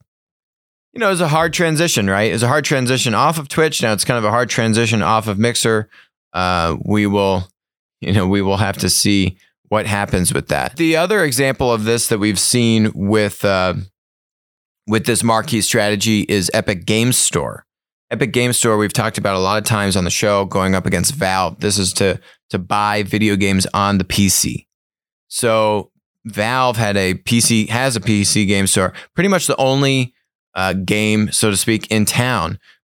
you 0.93 1.01
know, 1.01 1.11
is 1.11 1.21
a 1.21 1.29
hard 1.29 1.53
transition, 1.53 2.09
right? 2.09 2.33
Is 2.33 2.43
a 2.43 2.49
hard 2.49 2.65
transition 2.65 3.15
off 3.15 3.39
of 3.39 3.49
Twitch. 3.49 3.83
Now 3.83 3.93
it's 3.93 4.05
kind 4.05 4.19
of 4.19 4.25
a 4.25 4.31
hard 4.31 4.49
transition 4.49 5.03
off 5.03 5.29
of 5.29 5.39
Mixer 5.39 5.89
uh, 6.33 6.77
we 6.85 7.07
will, 7.07 7.49
you 8.01 8.13
know, 8.13 8.27
we 8.27 8.43
will 8.43 8.57
have 8.57 8.79
to 8.79 8.91
see 8.91 9.37
what 9.69 9.87
happens 9.87 10.33
with 10.33 10.49
that. 10.49 10.77
The 10.77 10.97
other 10.97 11.25
example 11.25 11.73
of 11.73 11.85
this 11.85 12.09
that 12.09 12.19
we've 12.19 12.39
seen 12.39 12.93
with 12.95 13.45
uh, 13.45 13.75
with 14.87 15.05
this 15.05 15.23
marquee 15.23 15.61
strategy 15.61 16.21
is 16.29 16.51
Epic 16.55 16.87
Games 16.87 17.17
Store. 17.17 17.67
Epic 18.11 18.33
Games 18.33 18.57
Store 18.57 18.79
we've 18.79 18.93
talked 18.93 19.19
about 19.19 19.37
a 19.37 19.41
lot 19.41 19.59
of 19.59 19.65
times 19.65 19.97
on 19.97 20.05
the 20.05 20.11
show, 20.11 20.45
going 20.45 20.75
up 20.75 20.87
against 20.87 21.15
Valve. 21.15 21.61
This 21.61 21.79
is 21.79 21.93
to 21.95 22.21
to 22.51 22.59
buy 22.59 23.03
video 23.03 23.37
games 23.37 23.67
on 23.75 23.99
the 23.99 24.05
PC. 24.05 24.68
So 25.29 25.91
Valve 26.25 26.77
had 26.77 26.97
a 26.97 27.15
PC 27.15 27.69
has 27.69 27.97
a 27.97 28.01
PC 28.01 28.47
game 28.47 28.67
store, 28.67 28.93
pretty 29.15 29.29
much 29.29 29.47
the 29.47 29.57
only 29.57 30.15
uh, 30.55 30.73
game, 30.73 31.31
so 31.31 31.51
to 31.51 31.57
speak, 31.57 31.91
in 31.91 32.05
town 32.05 32.59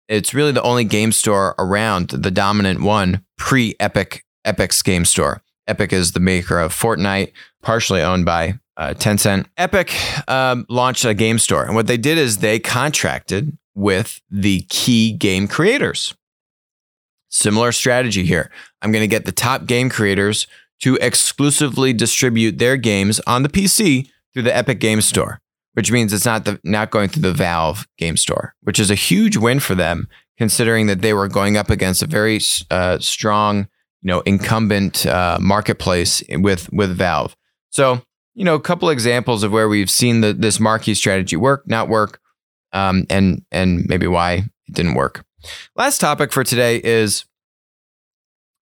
it's 0.09 0.33
really 0.33 0.53
the 0.53 0.63
only 0.63 0.85
game 0.85 1.13
store 1.13 1.55
around, 1.59 2.09
the 2.09 2.31
dominant 2.31 2.81
one 2.81 3.25
pre 3.37 3.75
Epic 3.79 4.25
Epic's 4.45 4.83
game 4.83 5.05
store. 5.05 5.43
Epic 5.67 5.93
is 5.93 6.13
the 6.13 6.21
maker 6.21 6.59
of 6.59 6.75
Fortnite, 6.75 7.33
partially 7.63 8.01
owned 8.01 8.25
by 8.25 8.59
uh, 8.79 8.95
Tencent. 8.97 9.47
Epic 9.59 9.95
um, 10.29 10.65
launched 10.71 11.05
a 11.05 11.13
game 11.13 11.39
store, 11.39 11.65
and 11.65 11.75
what 11.75 11.87
they 11.87 11.99
did 11.99 12.17
is 12.17 12.39
they 12.39 12.59
contracted 12.59 13.57
with 13.75 14.21
the 14.31 14.63
key 14.71 15.13
game 15.13 15.47
creators. 15.47 16.15
Similar 17.29 17.73
strategy 17.73 18.25
here. 18.25 18.51
I'm 18.81 18.91
going 18.91 19.03
to 19.03 19.09
get 19.09 19.27
the 19.27 19.33
top 19.33 19.67
game 19.67 19.91
creators 19.91 20.47
to 20.81 20.97
exclusively 20.97 21.93
distribute 21.93 22.59
their 22.59 22.77
games 22.77 23.21
on 23.27 23.43
the 23.43 23.49
PC 23.49 24.09
through 24.33 24.43
the 24.43 24.57
Epic 24.57 24.81
Game 24.81 25.01
Store 25.01 25.41
which 25.79 25.93
means 25.93 26.13
it's 26.13 26.27
not 26.27 26.45
the 26.45 26.59
not 26.65 26.91
going 26.91 27.09
through 27.09 27.23
the 27.23 27.33
Valve 27.33 27.87
game 27.99 28.17
store, 28.17 28.53
which 28.63 28.81
is 28.81 28.91
a 28.91 28.97
huge 28.97 29.37
win 29.37 29.61
for 29.61 29.77
them, 29.77 30.09
considering 30.37 30.89
that 30.89 31.03
they 31.03 31.15
were 31.15 31.29
going 31.29 31.57
up 31.57 31.71
against 31.71 32.03
a 32.03 32.07
very 32.09 32.41
uh, 32.69 32.99
strong, 32.99 33.69
you 34.03 34.09
know, 34.09 34.19
incumbent 34.23 35.07
uh, 35.07 35.39
marketplace 35.41 36.21
with 36.31 36.69
with 36.73 36.97
Valve. 36.97 37.37
So, 37.71 38.03
you 38.35 38.45
know, 38.45 38.57
a 38.57 38.61
couple 38.61 38.91
examples 38.91 39.45
of 39.45 39.53
where 39.53 39.69
we've 39.69 39.89
seen 39.89 40.21
the, 40.21 40.33
this 40.33 40.59
marquee 40.59 40.95
strategy 40.95 41.37
work, 41.37 41.63
not 41.69 41.89
work, 41.89 42.19
um, 42.73 43.07
and 43.09 43.45
and 43.53 43.87
maybe 43.89 44.09
why 44.09 44.33
it 44.67 44.75
didn't 44.75 44.95
work. 44.95 45.25
Last 45.77 46.01
topic 46.01 46.33
for 46.33 46.43
today 46.43 46.81
is 46.83 47.25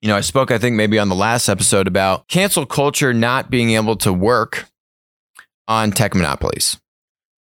you 0.06 0.12
know, 0.12 0.16
I 0.16 0.20
spoke, 0.20 0.52
I 0.52 0.58
think, 0.58 0.76
maybe 0.76 1.00
on 1.00 1.08
the 1.08 1.16
last 1.16 1.48
episode 1.48 1.88
about 1.88 2.28
cancel 2.28 2.64
culture 2.64 3.12
not 3.12 3.50
being 3.50 3.72
able 3.72 3.96
to 3.96 4.12
work 4.12 4.66
on 5.66 5.90
tech 5.90 6.14
monopolies. 6.14 6.78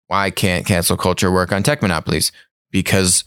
Why 0.07 0.31
can't 0.31 0.65
cancel 0.65 0.97
culture 0.97 1.33
work 1.33 1.51
on 1.51 1.65
tech 1.65 1.83
monopolies? 1.83 2.31
Because 2.71 3.25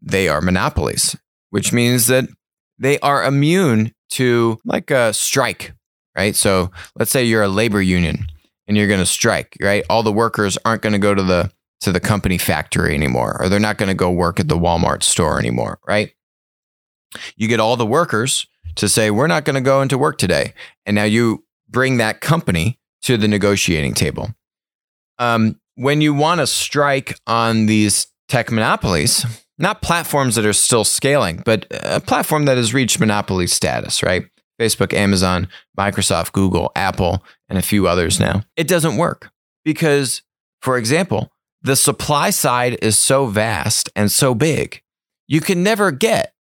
they 0.00 0.26
are 0.26 0.40
monopolies, 0.40 1.14
which 1.50 1.70
means 1.70 2.06
that 2.06 2.30
they 2.78 2.98
are 3.00 3.26
immune 3.26 3.92
to 4.12 4.58
like 4.64 4.90
a 4.90 5.12
strike, 5.12 5.74
right? 6.16 6.34
So 6.34 6.70
let's 6.96 7.10
say 7.10 7.24
you're 7.24 7.42
a 7.42 7.48
labor 7.48 7.82
union 7.82 8.26
and 8.66 8.74
you're 8.74 8.88
going 8.88 9.00
to 9.00 9.06
strike, 9.06 9.54
right? 9.60 9.84
All 9.90 10.02
the 10.02 10.10
workers 10.10 10.56
aren't 10.64 10.80
going 10.80 10.94
to 10.94 10.98
go 10.98 11.14
to 11.14 11.22
the 11.22 11.52
to 11.82 11.92
the 11.92 12.00
company 12.00 12.38
factory 12.38 12.94
anymore, 12.94 13.36
or 13.38 13.50
they're 13.50 13.60
not 13.60 13.76
going 13.76 13.90
to 13.90 13.94
go 13.94 14.10
work 14.10 14.40
at 14.40 14.48
the 14.48 14.58
Walmart 14.58 15.02
store 15.02 15.38
anymore, 15.38 15.78
right? 15.86 16.14
You 17.36 17.48
get 17.48 17.60
all 17.60 17.76
the 17.76 17.86
workers 17.86 18.46
to 18.76 18.88
say, 18.88 19.10
we're 19.10 19.26
not 19.26 19.44
going 19.44 19.54
to 19.54 19.60
go 19.60 19.82
into 19.82 19.98
work 19.98 20.18
today. 20.18 20.54
And 20.86 20.94
now 20.94 21.04
you 21.04 21.44
bring 21.68 21.98
that 21.98 22.20
company 22.20 22.78
to 23.02 23.16
the 23.16 23.28
negotiating 23.28 23.94
table. 23.94 24.34
Um, 25.18 25.60
when 25.74 26.00
you 26.00 26.14
want 26.14 26.40
to 26.40 26.46
strike 26.46 27.18
on 27.26 27.66
these 27.66 28.08
tech 28.28 28.50
monopolies, 28.50 29.24
not 29.58 29.82
platforms 29.82 30.36
that 30.36 30.46
are 30.46 30.52
still 30.52 30.84
scaling, 30.84 31.42
but 31.44 31.66
a 31.70 32.00
platform 32.00 32.44
that 32.44 32.56
has 32.56 32.74
reached 32.74 33.00
monopoly 33.00 33.46
status, 33.46 34.02
right? 34.02 34.24
Facebook, 34.60 34.92
Amazon, 34.92 35.48
Microsoft, 35.78 36.32
Google, 36.32 36.72
Apple, 36.74 37.24
and 37.48 37.58
a 37.58 37.62
few 37.62 37.86
others 37.86 38.18
now. 38.18 38.42
It 38.56 38.68
doesn't 38.68 38.96
work 38.96 39.30
because, 39.64 40.22
for 40.60 40.76
example, 40.76 41.30
the 41.62 41.76
supply 41.76 42.30
side 42.30 42.78
is 42.82 42.98
so 42.98 43.26
vast 43.26 43.90
and 43.96 44.10
so 44.10 44.34
big, 44.34 44.82
you 45.26 45.40
can 45.40 45.62
never 45.62 45.90
get 45.90 46.34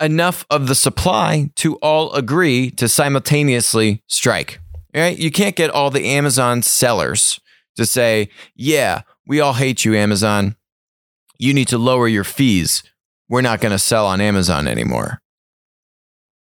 enough 0.00 0.46
of 0.50 0.66
the 0.66 0.74
supply 0.74 1.50
to 1.56 1.76
all 1.76 2.12
agree 2.12 2.70
to 2.72 2.88
simultaneously 2.88 4.02
strike. 4.06 4.60
Right? 4.94 5.16
You 5.16 5.30
can't 5.30 5.54
get 5.54 5.70
all 5.70 5.90
the 5.90 6.06
Amazon 6.06 6.62
sellers 6.62 7.40
to 7.76 7.86
say, 7.86 8.28
yeah, 8.56 9.02
we 9.26 9.40
all 9.40 9.54
hate 9.54 9.84
you, 9.84 9.94
Amazon. 9.94 10.56
You 11.38 11.54
need 11.54 11.68
to 11.68 11.78
lower 11.78 12.08
your 12.08 12.24
fees. 12.24 12.82
We're 13.28 13.42
not 13.42 13.60
going 13.60 13.72
to 13.72 13.78
sell 13.78 14.06
on 14.06 14.20
Amazon 14.20 14.66
anymore. 14.66 15.20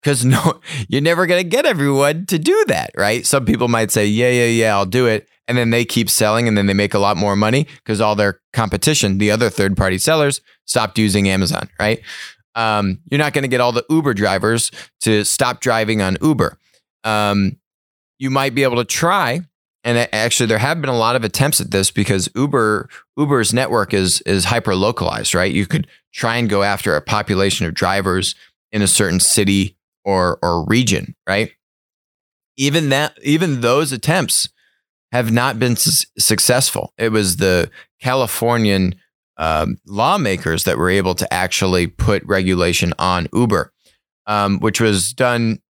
Because 0.03 0.25
no, 0.25 0.61
you're 0.89 1.03
never 1.03 1.27
going 1.27 1.43
to 1.43 1.49
get 1.49 1.67
everyone 1.67 2.27
to 2.27 2.39
do 2.39 2.65
that, 2.69 2.91
right? 2.97 3.27
Some 3.27 3.45
people 3.45 3.69
might 3.69 3.91
say, 3.91 4.07
yeah, 4.07 4.31
yeah, 4.31 4.47
yeah, 4.47 4.75
I'll 4.75 4.87
do 4.87 5.07
it. 5.07 5.29
And 5.49 5.59
then 5.59 5.71
they 5.71 5.85
keep 5.85 6.09
selling 6.09 6.49
and 6.49 6.57
then 6.57 6.67
they 6.67 6.75
make 6.75 6.95
a 6.95 6.99
lot 6.99 7.17
more 7.17 7.37
money 7.37 7.67
because 7.77 8.01
all 8.01 8.15
their 8.15 8.41
competition, 8.53 9.19
the 9.19 9.31
other 9.31 9.51
third 9.51 9.77
party 9.77 9.99
sellers, 9.99 10.41
stopped 10.65 10.99
using 10.99 11.29
Amazon, 11.29 11.69
right? 11.79 12.01
Um, 12.55 13.01
you're 13.11 13.19
not 13.19 13.33
going 13.33 13.43
to 13.43 13.49
get 13.49 13.61
all 13.61 13.73
the 13.73 13.85
Uber 13.89 14.15
drivers 14.15 14.71
to 15.01 15.25
stop 15.25 15.61
driving 15.61 16.03
on 16.03 16.17
Uber. 16.21 16.59
Um, 17.05 17.59
you 18.19 18.31
might 18.31 18.55
be 18.55 18.63
able 18.63 18.77
to 18.77 18.85
try 18.85 19.41
and 19.85 20.09
actually 20.13 20.47
there 20.47 20.59
have 20.59 20.81
been 20.81 20.91
a 20.91 20.97
lot 20.97 21.17
of 21.17 21.25
attempts 21.25 21.61
at 21.61 21.71
this 21.71 21.91
because 21.91 22.29
Uber 22.37 22.89
Uber's 23.17 23.53
network 23.53 23.93
is 23.93 24.21
is 24.23 24.45
hyper 24.45 24.75
localized, 24.75 25.35
right? 25.35 25.53
You 25.53 25.67
could 25.67 25.89
try 26.13 26.37
and 26.37 26.49
go 26.49 26.63
after 26.63 26.95
a 26.95 27.01
population 27.03 27.67
of 27.67 27.75
drivers 27.75 28.35
in 28.71 28.83
a 28.83 28.87
certain 28.87 29.21
city 29.21 29.77
or 30.05 30.39
or 30.43 30.65
region, 30.67 31.17
right? 31.29 31.53
Even 32.57 32.91
that 32.91 33.19
even 33.23 33.61
those 33.61 33.93
attempts 33.93 34.49
have 35.11 35.33
not 35.33 35.59
been 35.59 35.77
su- 35.77 36.07
successful. 36.19 36.93
It 36.97 37.11
was 37.11 37.37
the 37.37 37.71
Californian 38.01 38.95
um, 39.37 39.79
lawmakers 39.87 40.65
that 40.65 40.79
were 40.79 40.91
able 40.91 41.15
to 41.15 41.33
actually 41.33 41.87
put 41.87 42.25
regulation 42.25 42.93
on 42.99 43.29
Uber, 43.33 43.73
um, 44.27 44.59
which 44.61 44.81
was 44.81 45.13
done 45.13 45.61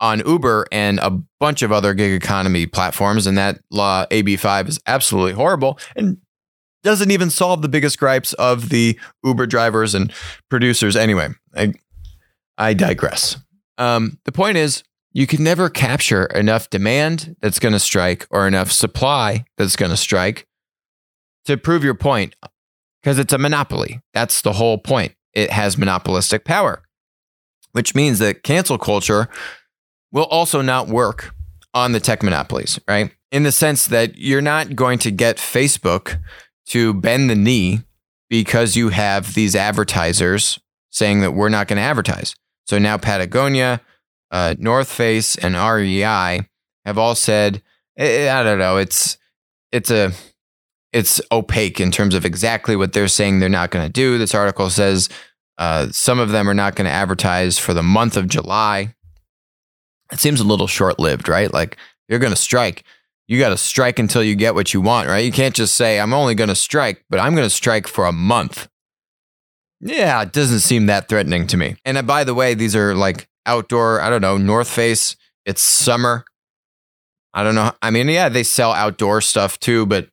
on 0.00 0.22
Uber 0.26 0.66
and 0.70 0.98
a 1.00 1.10
bunch 1.40 1.62
of 1.62 1.72
other 1.72 1.94
gig 1.94 2.12
economy 2.12 2.66
platforms. 2.66 3.26
And 3.26 3.36
that 3.36 3.60
law, 3.70 4.06
AB5, 4.10 4.68
is 4.68 4.80
absolutely 4.86 5.32
horrible 5.32 5.78
and 5.96 6.18
doesn't 6.84 7.10
even 7.10 7.30
solve 7.30 7.62
the 7.62 7.68
biggest 7.68 7.98
gripes 7.98 8.32
of 8.34 8.68
the 8.68 8.98
Uber 9.24 9.46
drivers 9.46 9.94
and 9.94 10.12
producers. 10.48 10.94
Anyway, 10.94 11.28
I, 11.56 11.74
I 12.56 12.74
digress. 12.74 13.36
Um, 13.76 14.18
the 14.24 14.32
point 14.32 14.56
is, 14.56 14.84
you 15.12 15.26
can 15.26 15.42
never 15.42 15.68
capture 15.68 16.26
enough 16.26 16.70
demand 16.70 17.34
that's 17.40 17.58
going 17.58 17.72
to 17.72 17.80
strike 17.80 18.26
or 18.30 18.46
enough 18.46 18.70
supply 18.70 19.44
that's 19.56 19.74
going 19.74 19.90
to 19.90 19.96
strike 19.96 20.46
to 21.46 21.56
prove 21.56 21.82
your 21.82 21.94
point 21.94 22.36
because 23.08 23.18
it's 23.18 23.32
a 23.32 23.38
monopoly. 23.38 24.02
That's 24.12 24.42
the 24.42 24.52
whole 24.52 24.76
point. 24.76 25.14
it 25.32 25.50
has 25.50 25.78
monopolistic 25.78 26.44
power, 26.44 26.82
which 27.72 27.94
means 27.94 28.18
that 28.18 28.42
cancel 28.42 28.76
culture 28.76 29.30
will 30.12 30.26
also 30.26 30.60
not 30.60 30.88
work 30.88 31.32
on 31.72 31.92
the 31.92 32.00
tech 32.00 32.22
monopolies, 32.22 32.78
right? 32.86 33.12
In 33.32 33.44
the 33.44 33.52
sense 33.52 33.86
that 33.86 34.18
you're 34.18 34.42
not 34.42 34.76
going 34.76 34.98
to 34.98 35.10
get 35.10 35.38
Facebook 35.38 36.20
to 36.66 36.92
bend 36.92 37.30
the 37.30 37.34
knee 37.34 37.80
because 38.28 38.76
you 38.76 38.90
have 38.90 39.32
these 39.32 39.56
advertisers 39.56 40.58
saying 40.90 41.22
that 41.22 41.32
we're 41.32 41.48
not 41.48 41.66
going 41.66 41.78
to 41.78 41.82
advertise. 41.82 42.34
So 42.66 42.78
now 42.78 42.98
Patagonia, 42.98 43.80
uh, 44.30 44.54
North 44.58 44.90
Face, 44.90 45.34
and 45.34 45.54
REI 45.54 46.46
have 46.84 46.98
all 46.98 47.14
said, 47.14 47.62
eh, 47.96 48.26
eh, 48.26 48.38
I 48.38 48.42
don't 48.42 48.58
know, 48.58 48.76
it's 48.76 49.16
it's 49.72 49.90
a 49.90 50.12
it's 50.92 51.20
opaque 51.30 51.80
in 51.80 51.90
terms 51.90 52.14
of 52.14 52.24
exactly 52.24 52.76
what 52.76 52.92
they're 52.92 53.08
saying 53.08 53.38
they're 53.38 53.48
not 53.48 53.70
going 53.70 53.86
to 53.86 53.92
do. 53.92 54.18
This 54.18 54.34
article 54.34 54.70
says 54.70 55.08
uh, 55.58 55.88
some 55.90 56.18
of 56.18 56.30
them 56.30 56.48
are 56.48 56.54
not 56.54 56.76
going 56.76 56.86
to 56.86 56.90
advertise 56.90 57.58
for 57.58 57.74
the 57.74 57.82
month 57.82 58.16
of 58.16 58.28
July. 58.28 58.94
It 60.12 60.18
seems 60.18 60.40
a 60.40 60.44
little 60.44 60.66
short 60.66 60.98
lived, 60.98 61.28
right? 61.28 61.52
Like 61.52 61.76
you're 62.08 62.18
going 62.18 62.32
to 62.32 62.36
strike. 62.36 62.84
You 63.26 63.38
got 63.38 63.50
to 63.50 63.58
strike 63.58 63.98
until 63.98 64.22
you 64.22 64.34
get 64.34 64.54
what 64.54 64.72
you 64.72 64.80
want, 64.80 65.08
right? 65.08 65.24
You 65.24 65.32
can't 65.32 65.54
just 65.54 65.74
say, 65.74 66.00
I'm 66.00 66.14
only 66.14 66.34
going 66.34 66.48
to 66.48 66.54
strike, 66.54 67.04
but 67.10 67.20
I'm 67.20 67.34
going 67.34 67.46
to 67.46 67.54
strike 67.54 67.86
for 67.86 68.06
a 68.06 68.12
month. 68.12 68.68
Yeah, 69.80 70.22
it 70.22 70.32
doesn't 70.32 70.60
seem 70.60 70.86
that 70.86 71.08
threatening 71.08 71.46
to 71.48 71.56
me. 71.56 71.76
And 71.84 71.98
uh, 71.98 72.02
by 72.02 72.24
the 72.24 72.34
way, 72.34 72.54
these 72.54 72.74
are 72.74 72.94
like 72.94 73.28
outdoor, 73.44 74.00
I 74.00 74.08
don't 74.08 74.22
know, 74.22 74.38
North 74.38 74.68
Face. 74.68 75.16
It's 75.44 75.60
summer. 75.60 76.24
I 77.34 77.44
don't 77.44 77.54
know. 77.54 77.72
I 77.82 77.90
mean, 77.90 78.08
yeah, 78.08 78.28
they 78.28 78.42
sell 78.42 78.72
outdoor 78.72 79.20
stuff 79.20 79.60
too, 79.60 79.86
but 79.86 80.08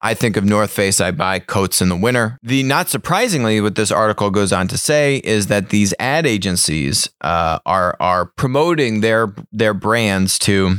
I 0.00 0.14
think 0.14 0.36
of 0.36 0.44
North 0.44 0.70
Face, 0.70 1.00
I 1.00 1.10
buy 1.10 1.40
coats 1.40 1.82
in 1.82 1.88
the 1.88 1.96
winter. 1.96 2.38
The 2.42 2.62
not 2.62 2.88
surprisingly, 2.88 3.60
what 3.60 3.74
this 3.74 3.90
article 3.90 4.30
goes 4.30 4.52
on 4.52 4.68
to 4.68 4.78
say 4.78 5.16
is 5.24 5.48
that 5.48 5.70
these 5.70 5.92
ad 5.98 6.26
agencies 6.26 7.10
uh, 7.20 7.58
are 7.66 7.96
are 7.98 8.26
promoting 8.26 9.00
their 9.00 9.34
their 9.50 9.74
brands 9.74 10.38
to 10.40 10.76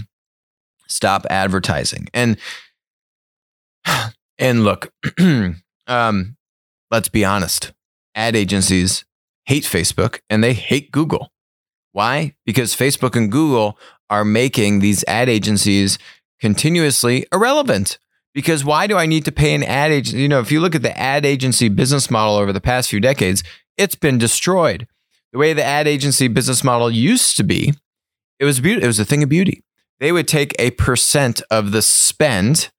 stop 0.87 1.25
advertising. 1.29 2.07
And 2.13 2.37
and 4.39 4.63
look, 4.63 4.93
um, 5.87 6.37
let's 6.91 7.09
be 7.09 7.25
honest, 7.25 7.73
ad 8.15 8.35
agencies 8.35 9.05
hate 9.45 9.63
Facebook 9.63 10.19
and 10.29 10.43
they 10.43 10.53
hate 10.53 10.91
Google. 10.91 11.31
Why? 11.91 12.35
Because 12.45 12.75
Facebook 12.75 13.15
and 13.15 13.31
Google 13.31 13.77
are 14.09 14.25
making 14.25 14.79
these 14.79 15.03
ad 15.07 15.27
agencies 15.27 15.97
continuously 16.39 17.25
irrelevant. 17.33 17.99
Because 18.33 18.63
why 18.63 18.87
do 18.87 18.97
I 18.97 19.05
need 19.05 19.25
to 19.25 19.31
pay 19.31 19.53
an 19.53 19.63
ad 19.63 19.91
agency? 19.91 20.21
You 20.21 20.29
know, 20.29 20.39
if 20.39 20.51
you 20.51 20.61
look 20.61 20.75
at 20.75 20.81
the 20.81 20.97
ad 20.97 21.25
agency 21.25 21.67
business 21.69 22.11
model 22.11 22.35
over 22.35 22.53
the 22.53 22.61
past 22.61 22.89
few 22.89 22.99
decades, 22.99 23.43
it's 23.77 23.95
been 23.95 24.17
destroyed. 24.17 24.87
The 25.31 25.39
way 25.39 25.53
the 25.53 25.63
ad 25.63 25.87
agency 25.87 26.27
business 26.27 26.63
model 26.63 26.89
used 26.89 27.37
to 27.37 27.43
be, 27.43 27.73
it 28.39 28.45
was. 28.45 28.59
It 28.59 28.85
was 28.85 28.99
a 28.99 29.05
thing 29.05 29.23
of 29.23 29.29
beauty. 29.29 29.63
They 29.99 30.11
would 30.11 30.27
take 30.27 30.55
a 30.59 30.71
percent 30.71 31.41
of 31.51 31.71
the 31.71 31.81
spend 31.81 32.69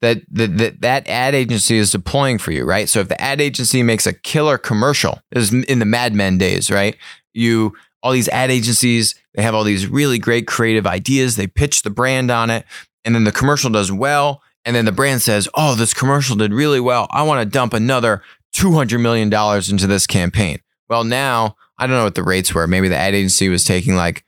that, 0.00 0.22
that 0.30 0.58
that 0.58 0.80
that 0.82 1.08
ad 1.08 1.34
agency 1.34 1.78
is 1.78 1.90
deploying 1.90 2.38
for 2.38 2.52
you, 2.52 2.64
right? 2.64 2.88
So 2.88 3.00
if 3.00 3.08
the 3.08 3.20
ad 3.20 3.40
agency 3.40 3.82
makes 3.82 4.06
a 4.06 4.12
killer 4.12 4.58
commercial, 4.58 5.20
is 5.32 5.52
in 5.52 5.78
the 5.78 5.84
Mad 5.84 6.14
Men 6.14 6.38
days, 6.38 6.70
right? 6.70 6.96
You 7.32 7.74
all 8.02 8.12
these 8.12 8.28
ad 8.28 8.50
agencies, 8.50 9.14
they 9.34 9.42
have 9.42 9.54
all 9.54 9.64
these 9.64 9.86
really 9.86 10.18
great 10.18 10.46
creative 10.46 10.86
ideas. 10.86 11.36
They 11.36 11.46
pitch 11.46 11.82
the 11.82 11.90
brand 11.90 12.30
on 12.30 12.50
it, 12.50 12.64
and 13.04 13.14
then 13.14 13.24
the 13.24 13.32
commercial 13.32 13.70
does 13.70 13.90
well 13.90 14.42
and 14.66 14.76
then 14.76 14.84
the 14.84 14.92
brand 14.92 15.22
says, 15.22 15.48
"Oh, 15.54 15.74
this 15.74 15.94
commercial 15.94 16.36
did 16.36 16.52
really 16.52 16.80
well. 16.80 17.06
I 17.10 17.22
want 17.22 17.40
to 17.40 17.46
dump 17.46 17.72
another 17.72 18.22
200 18.52 18.98
million 18.98 19.30
dollars 19.30 19.70
into 19.70 19.86
this 19.86 20.06
campaign." 20.06 20.58
Well, 20.90 21.04
now 21.04 21.56
I 21.78 21.86
don't 21.86 21.96
know 21.96 22.04
what 22.04 22.14
the 22.14 22.22
rates 22.22 22.54
were. 22.54 22.66
Maybe 22.66 22.88
the 22.88 22.96
ad 22.96 23.14
agency 23.14 23.48
was 23.48 23.64
taking 23.64 23.96
like 23.96 24.22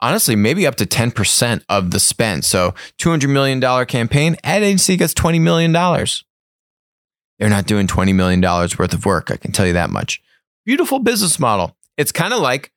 honestly, 0.00 0.36
maybe 0.36 0.66
up 0.66 0.76
to 0.76 0.86
10% 0.86 1.62
of 1.68 1.90
the 1.90 2.00
spend. 2.00 2.44
So, 2.44 2.74
$200 2.98 3.28
million 3.28 3.86
campaign, 3.86 4.36
ad 4.44 4.62
agency 4.62 4.96
gets 4.96 5.14
$20 5.14 5.40
million. 5.40 5.72
They're 5.72 7.48
not 7.48 7.66
doing 7.66 7.86
$20 7.86 8.14
million 8.14 8.40
worth 8.40 8.94
of 8.94 9.04
work. 9.04 9.30
I 9.30 9.36
can 9.36 9.52
tell 9.52 9.66
you 9.66 9.72
that 9.74 9.90
much. 9.90 10.20
Beautiful 10.64 10.98
business 10.98 11.38
model. 11.38 11.76
It's 11.96 12.12
kind 12.12 12.32
of 12.32 12.40
like 12.40 12.72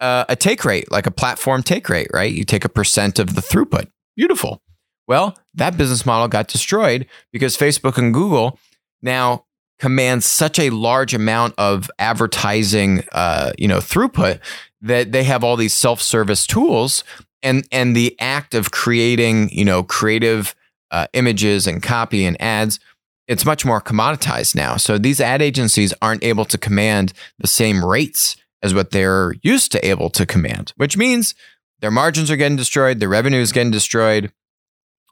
uh, 0.00 0.24
a 0.28 0.36
take 0.36 0.64
rate, 0.64 0.90
like 0.90 1.06
a 1.06 1.10
platform 1.10 1.62
take 1.62 1.88
rate, 1.88 2.08
right? 2.12 2.32
You 2.32 2.44
take 2.44 2.64
a 2.64 2.68
percent 2.68 3.18
of 3.18 3.34
the 3.34 3.40
throughput. 3.40 3.88
Beautiful. 4.16 4.62
Well, 5.06 5.36
that 5.54 5.76
business 5.76 6.06
model 6.06 6.28
got 6.28 6.48
destroyed 6.48 7.06
because 7.32 7.56
Facebook 7.56 7.98
and 7.98 8.14
Google 8.14 8.58
now 9.02 9.44
command 9.78 10.24
such 10.24 10.58
a 10.58 10.70
large 10.70 11.14
amount 11.14 11.54
of 11.58 11.90
advertising, 11.98 13.04
uh, 13.12 13.52
you 13.58 13.68
know, 13.68 13.78
throughput 13.78 14.40
that 14.80 15.12
they 15.12 15.24
have 15.24 15.44
all 15.44 15.56
these 15.56 15.74
self-service 15.74 16.46
tools, 16.46 17.04
and 17.42 17.66
and 17.70 17.94
the 17.94 18.16
act 18.20 18.54
of 18.54 18.70
creating, 18.70 19.50
you 19.50 19.64
know, 19.64 19.82
creative 19.82 20.54
uh, 20.90 21.06
images 21.12 21.66
and 21.66 21.82
copy 21.82 22.24
and 22.24 22.40
ads, 22.40 22.80
it's 23.26 23.44
much 23.44 23.64
more 23.64 23.80
commoditized 23.80 24.54
now. 24.54 24.76
So 24.76 24.96
these 24.96 25.20
ad 25.20 25.42
agencies 25.42 25.92
aren't 26.00 26.24
able 26.24 26.44
to 26.46 26.56
command 26.56 27.12
the 27.38 27.46
same 27.46 27.84
rates 27.84 28.36
as 28.62 28.74
what 28.74 28.92
they're 28.92 29.34
used 29.42 29.72
to 29.72 29.86
able 29.86 30.08
to 30.10 30.24
command, 30.24 30.72
which 30.76 30.96
means 30.96 31.34
their 31.80 31.90
margins 31.90 32.30
are 32.30 32.36
getting 32.36 32.56
destroyed, 32.56 33.00
their 33.00 33.08
revenue 33.08 33.40
is 33.40 33.52
getting 33.52 33.72
destroyed 33.72 34.32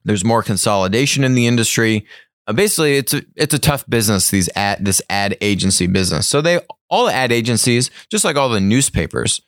there's 0.05 0.25
more 0.25 0.43
consolidation 0.43 1.25
in 1.25 1.35
the 1.35 1.47
industry. 1.47 2.07
Uh, 2.47 2.53
basically, 2.53 2.97
it's 2.97 3.15
a 3.15 3.23
it's 3.37 3.55
a 3.55 3.59
tough 3.59 3.85
business. 3.89 4.31
These 4.31 4.49
ad 4.57 4.85
this 4.85 5.03
ad 5.09 5.37
agency 5.41 5.87
business. 5.87 6.29
So 6.29 6.41
they 6.41 6.61
all 6.89 7.07
the 7.07 7.15
ad 7.15 7.33
agencies, 7.33 7.91
just 8.11 8.25
like 8.25 8.37
all 8.37 8.49
the 8.49 8.61
newspapers, 8.61 9.41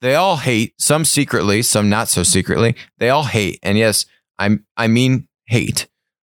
they 0.00 0.14
all 0.14 0.36
hate. 0.36 0.74
Some 0.78 1.04
secretly, 1.04 1.62
some 1.62 1.88
not 1.88 2.08
so 2.08 2.22
secretly. 2.22 2.76
They 2.98 3.10
all 3.10 3.24
hate. 3.24 3.58
And 3.62 3.78
yes, 3.78 4.06
I'm 4.38 4.66
I 4.76 4.88
mean 4.88 5.28
hate. 5.46 5.88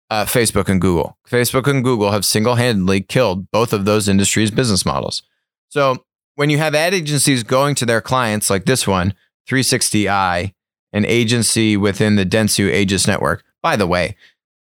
Uh, 0.09 0.25
Facebook 0.25 0.69
and 0.69 0.79
Google. 0.79 1.17
Facebook 1.27 1.65
and 1.65 1.83
Google 1.83 2.11
have 2.11 2.23
single 2.23 2.55
handedly 2.55 3.01
killed 3.01 3.49
both 3.49 3.73
of 3.73 3.85
those 3.85 4.07
industries' 4.07 4.51
business 4.51 4.85
models. 4.85 5.23
So 5.69 6.05
when 6.35 6.51
you 6.51 6.59
have 6.59 6.75
ad 6.75 6.93
agencies 6.93 7.41
going 7.41 7.73
to 7.75 7.85
their 7.85 8.01
clients 8.01 8.49
like 8.49 8.65
this 8.65 8.85
one, 8.85 9.15
360i, 9.49 10.53
an 10.91 11.05
agency 11.05 11.75
within 11.75 12.15
the 12.15 12.25
Dentsu 12.25 12.71
Aegis 12.71 13.07
network, 13.07 13.43
by 13.63 13.75
the 13.75 13.87
way, 13.87 14.15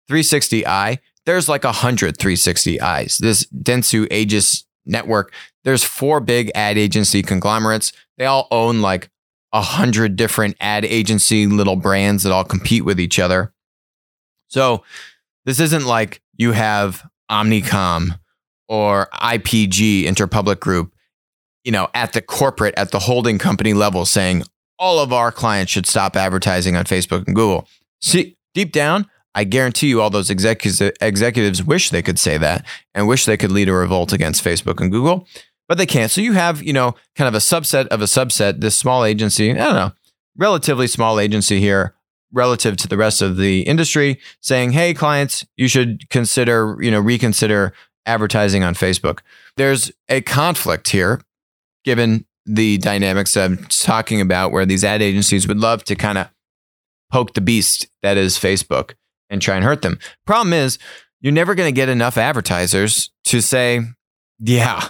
360i, 0.08 0.98
there's 1.26 1.48
like 1.48 1.64
a 1.64 1.72
hundred 1.72 2.18
360i's. 2.18 3.18
This 3.18 3.46
Dentsu 3.46 4.06
Aegis 4.12 4.64
network, 4.86 5.32
there's 5.64 5.82
four 5.82 6.20
big 6.20 6.50
ad 6.54 6.78
agency 6.78 7.22
conglomerates. 7.22 7.92
They 8.18 8.26
all 8.26 8.46
own 8.50 8.80
like 8.80 9.10
a 9.52 9.62
hundred 9.62 10.16
different 10.16 10.56
ad 10.60 10.84
agency 10.84 11.46
little 11.46 11.76
brands 11.76 12.22
that 12.22 12.32
all 12.32 12.44
compete 12.44 12.84
with 12.84 13.00
each 13.00 13.18
other. 13.18 13.52
So 14.48 14.84
this 15.44 15.60
isn't 15.60 15.86
like 15.86 16.20
you 16.36 16.52
have 16.52 17.08
Omnicom 17.30 18.18
or 18.68 19.08
IPG, 19.14 20.04
Interpublic 20.04 20.60
Group, 20.60 20.92
you 21.64 21.72
know, 21.72 21.88
at 21.94 22.12
the 22.12 22.22
corporate, 22.22 22.74
at 22.76 22.90
the 22.90 22.98
holding 22.98 23.38
company 23.38 23.74
level 23.74 24.04
saying 24.04 24.44
all 24.78 24.98
of 24.98 25.12
our 25.12 25.30
clients 25.30 25.72
should 25.72 25.86
stop 25.86 26.16
advertising 26.16 26.76
on 26.76 26.84
Facebook 26.84 27.26
and 27.26 27.36
Google. 27.36 27.68
See, 28.00 28.36
Deep 28.54 28.72
down, 28.72 29.06
I 29.34 29.44
guarantee 29.44 29.88
you 29.88 30.00
all 30.00 30.10
those 30.10 30.30
executives, 30.30 30.80
executives 31.00 31.62
wish 31.62 31.90
they 31.90 32.02
could 32.02 32.18
say 32.18 32.36
that 32.38 32.66
and 32.94 33.06
wish 33.06 33.24
they 33.24 33.36
could 33.36 33.52
lead 33.52 33.68
a 33.68 33.72
revolt 33.72 34.12
against 34.12 34.44
Facebook 34.44 34.80
and 34.80 34.90
Google, 34.90 35.26
but 35.68 35.78
they 35.78 35.86
can't. 35.86 36.10
So 36.10 36.20
you 36.20 36.32
have, 36.32 36.62
you 36.62 36.72
know, 36.72 36.94
kind 37.14 37.28
of 37.28 37.34
a 37.34 37.38
subset 37.38 37.86
of 37.88 38.02
a 38.02 38.06
subset, 38.06 38.60
this 38.60 38.76
small 38.76 39.04
agency, 39.04 39.52
I 39.52 39.54
don't 39.54 39.74
know, 39.74 39.92
relatively 40.36 40.88
small 40.88 41.20
agency 41.20 41.60
here 41.60 41.94
relative 42.32 42.76
to 42.78 42.88
the 42.88 42.96
rest 42.96 43.22
of 43.22 43.36
the 43.36 43.62
industry 43.62 44.18
saying, 44.40 44.72
"Hey 44.72 44.94
clients, 44.94 45.44
you 45.56 45.68
should 45.68 46.08
consider, 46.10 46.76
you 46.80 46.90
know, 46.90 47.00
reconsider 47.00 47.72
advertising 48.06 48.64
on 48.64 48.74
Facebook." 48.74 49.20
There's 49.56 49.92
a 50.08 50.20
conflict 50.20 50.90
here 50.90 51.20
given 51.84 52.24
the 52.46 52.78
dynamics 52.78 53.36
I'm 53.36 53.58
talking 53.68 54.20
about 54.20 54.52
where 54.52 54.66
these 54.66 54.84
ad 54.84 55.02
agencies 55.02 55.46
would 55.46 55.58
love 55.58 55.84
to 55.84 55.94
kind 55.94 56.18
of 56.18 56.28
poke 57.10 57.34
the 57.34 57.40
beast 57.40 57.88
that 58.02 58.16
is 58.16 58.38
Facebook 58.38 58.94
and 59.28 59.40
try 59.40 59.56
and 59.56 59.64
hurt 59.64 59.82
them. 59.82 59.98
Problem 60.26 60.52
is, 60.52 60.78
you're 61.20 61.32
never 61.32 61.54
going 61.54 61.68
to 61.68 61.76
get 61.76 61.88
enough 61.88 62.16
advertisers 62.16 63.10
to 63.24 63.40
say, 63.42 63.80
yeah, 64.38 64.88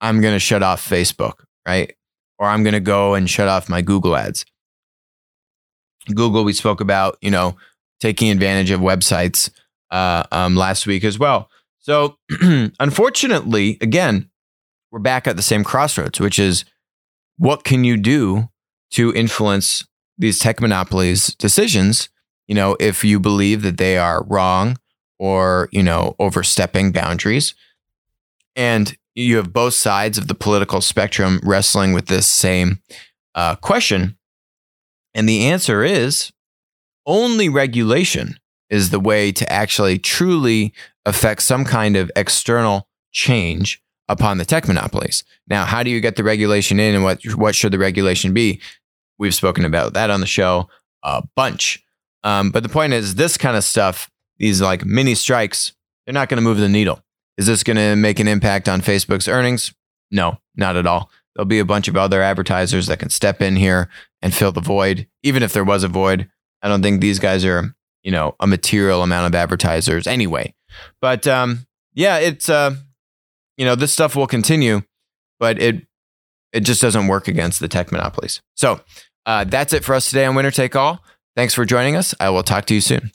I'm 0.00 0.20
going 0.20 0.34
to 0.34 0.38
shut 0.40 0.62
off 0.62 0.88
Facebook, 0.88 1.44
right? 1.66 1.94
Or 2.38 2.46
I'm 2.46 2.62
going 2.62 2.74
to 2.74 2.80
go 2.80 3.14
and 3.14 3.28
shut 3.28 3.48
off 3.48 3.68
my 3.68 3.82
Google 3.82 4.16
ads. 4.16 4.44
Google, 6.14 6.44
we 6.44 6.52
spoke 6.52 6.80
about, 6.80 7.16
you 7.20 7.30
know, 7.30 7.56
taking 8.00 8.30
advantage 8.30 8.70
of 8.70 8.80
websites 8.80 9.50
uh, 9.90 10.24
um, 10.30 10.54
last 10.54 10.86
week 10.86 11.04
as 11.04 11.18
well. 11.18 11.48
So, 11.78 12.18
unfortunately, 12.80 13.78
again, 13.80 14.30
we're 14.90 15.00
back 15.00 15.26
at 15.26 15.36
the 15.36 15.42
same 15.42 15.64
crossroads, 15.64 16.20
which 16.20 16.38
is 16.38 16.64
what 17.36 17.64
can 17.64 17.84
you 17.84 17.96
do 17.96 18.48
to 18.92 19.12
influence 19.14 19.84
these 20.18 20.38
tech 20.38 20.60
monopolies 20.60 21.34
decisions, 21.34 22.08
you 22.46 22.54
know, 22.54 22.76
if 22.80 23.04
you 23.04 23.18
believe 23.18 23.62
that 23.62 23.78
they 23.78 23.96
are 23.96 24.24
wrong 24.24 24.76
or, 25.18 25.68
you 25.72 25.82
know, 25.82 26.14
overstepping 26.18 26.92
boundaries. 26.92 27.54
And 28.56 28.96
you 29.14 29.36
have 29.36 29.52
both 29.52 29.74
sides 29.74 30.18
of 30.18 30.28
the 30.28 30.34
political 30.34 30.80
spectrum 30.80 31.40
wrestling 31.44 31.92
with 31.92 32.06
this 32.06 32.26
same 32.26 32.80
uh, 33.34 33.56
question. 33.56 34.16
And 35.14 35.28
the 35.28 35.46
answer 35.46 35.84
is 35.84 36.32
only 37.06 37.48
regulation 37.48 38.38
is 38.70 38.90
the 38.90 39.00
way 39.00 39.30
to 39.32 39.50
actually 39.52 39.98
truly 39.98 40.72
affect 41.06 41.42
some 41.42 41.64
kind 41.64 41.96
of 41.96 42.10
external 42.16 42.88
change 43.12 43.80
upon 44.08 44.38
the 44.38 44.44
tech 44.44 44.66
monopolies. 44.66 45.22
Now, 45.46 45.64
how 45.64 45.82
do 45.82 45.90
you 45.90 46.00
get 46.00 46.16
the 46.16 46.24
regulation 46.24 46.80
in 46.80 46.94
and 46.94 47.04
what, 47.04 47.22
what 47.34 47.54
should 47.54 47.72
the 47.72 47.78
regulation 47.78 48.32
be? 48.32 48.60
We've 49.18 49.34
spoken 49.34 49.64
about 49.64 49.94
that 49.94 50.10
on 50.10 50.20
the 50.20 50.26
show 50.26 50.68
a 51.02 51.22
bunch. 51.36 51.84
Um, 52.22 52.50
but 52.50 52.62
the 52.62 52.68
point 52.68 52.92
is, 52.92 53.14
this 53.14 53.36
kind 53.36 53.56
of 53.56 53.64
stuff, 53.64 54.10
these 54.38 54.60
like 54.60 54.84
mini 54.84 55.14
strikes, 55.14 55.72
they're 56.04 56.14
not 56.14 56.28
going 56.28 56.38
to 56.38 56.42
move 56.42 56.58
the 56.58 56.68
needle. 56.68 57.00
Is 57.36 57.46
this 57.46 57.62
going 57.62 57.76
to 57.76 57.96
make 57.96 58.20
an 58.20 58.28
impact 58.28 58.68
on 58.68 58.80
Facebook's 58.80 59.28
earnings? 59.28 59.74
No, 60.10 60.38
not 60.56 60.76
at 60.76 60.86
all. 60.86 61.10
There'll 61.34 61.46
be 61.46 61.58
a 61.58 61.64
bunch 61.64 61.88
of 61.88 61.96
other 61.96 62.22
advertisers 62.22 62.86
that 62.86 63.00
can 63.00 63.10
step 63.10 63.42
in 63.42 63.56
here 63.56 63.88
and 64.22 64.32
fill 64.32 64.52
the 64.52 64.60
void. 64.60 65.08
Even 65.22 65.42
if 65.42 65.52
there 65.52 65.64
was 65.64 65.82
a 65.82 65.88
void, 65.88 66.30
I 66.62 66.68
don't 66.68 66.82
think 66.82 67.00
these 67.00 67.18
guys 67.18 67.44
are, 67.44 67.74
you 68.02 68.12
know, 68.12 68.36
a 68.40 68.46
material 68.46 69.02
amount 69.02 69.26
of 69.26 69.38
advertisers 69.38 70.06
anyway. 70.06 70.54
But 71.00 71.26
um, 71.26 71.66
yeah, 71.92 72.18
it's 72.18 72.48
uh, 72.48 72.76
you 73.56 73.64
know, 73.64 73.74
this 73.74 73.92
stuff 73.92 74.14
will 74.16 74.26
continue, 74.26 74.82
but 75.38 75.60
it 75.60 75.86
it 76.54 76.60
just 76.60 76.80
doesn't 76.80 77.08
work 77.08 77.28
against 77.28 77.60
the 77.60 77.68
tech 77.68 77.92
monopolies. 77.92 78.40
So 78.54 78.80
uh, 79.26 79.44
that's 79.44 79.72
it 79.72 79.84
for 79.84 79.94
us 79.94 80.08
today 80.08 80.24
on 80.24 80.34
Winner 80.34 80.50
Take 80.50 80.76
All. 80.76 81.04
Thanks 81.36 81.52
for 81.52 81.64
joining 81.64 81.96
us. 81.96 82.14
I 82.20 82.30
will 82.30 82.44
talk 82.44 82.64
to 82.66 82.74
you 82.74 82.80
soon. 82.80 83.10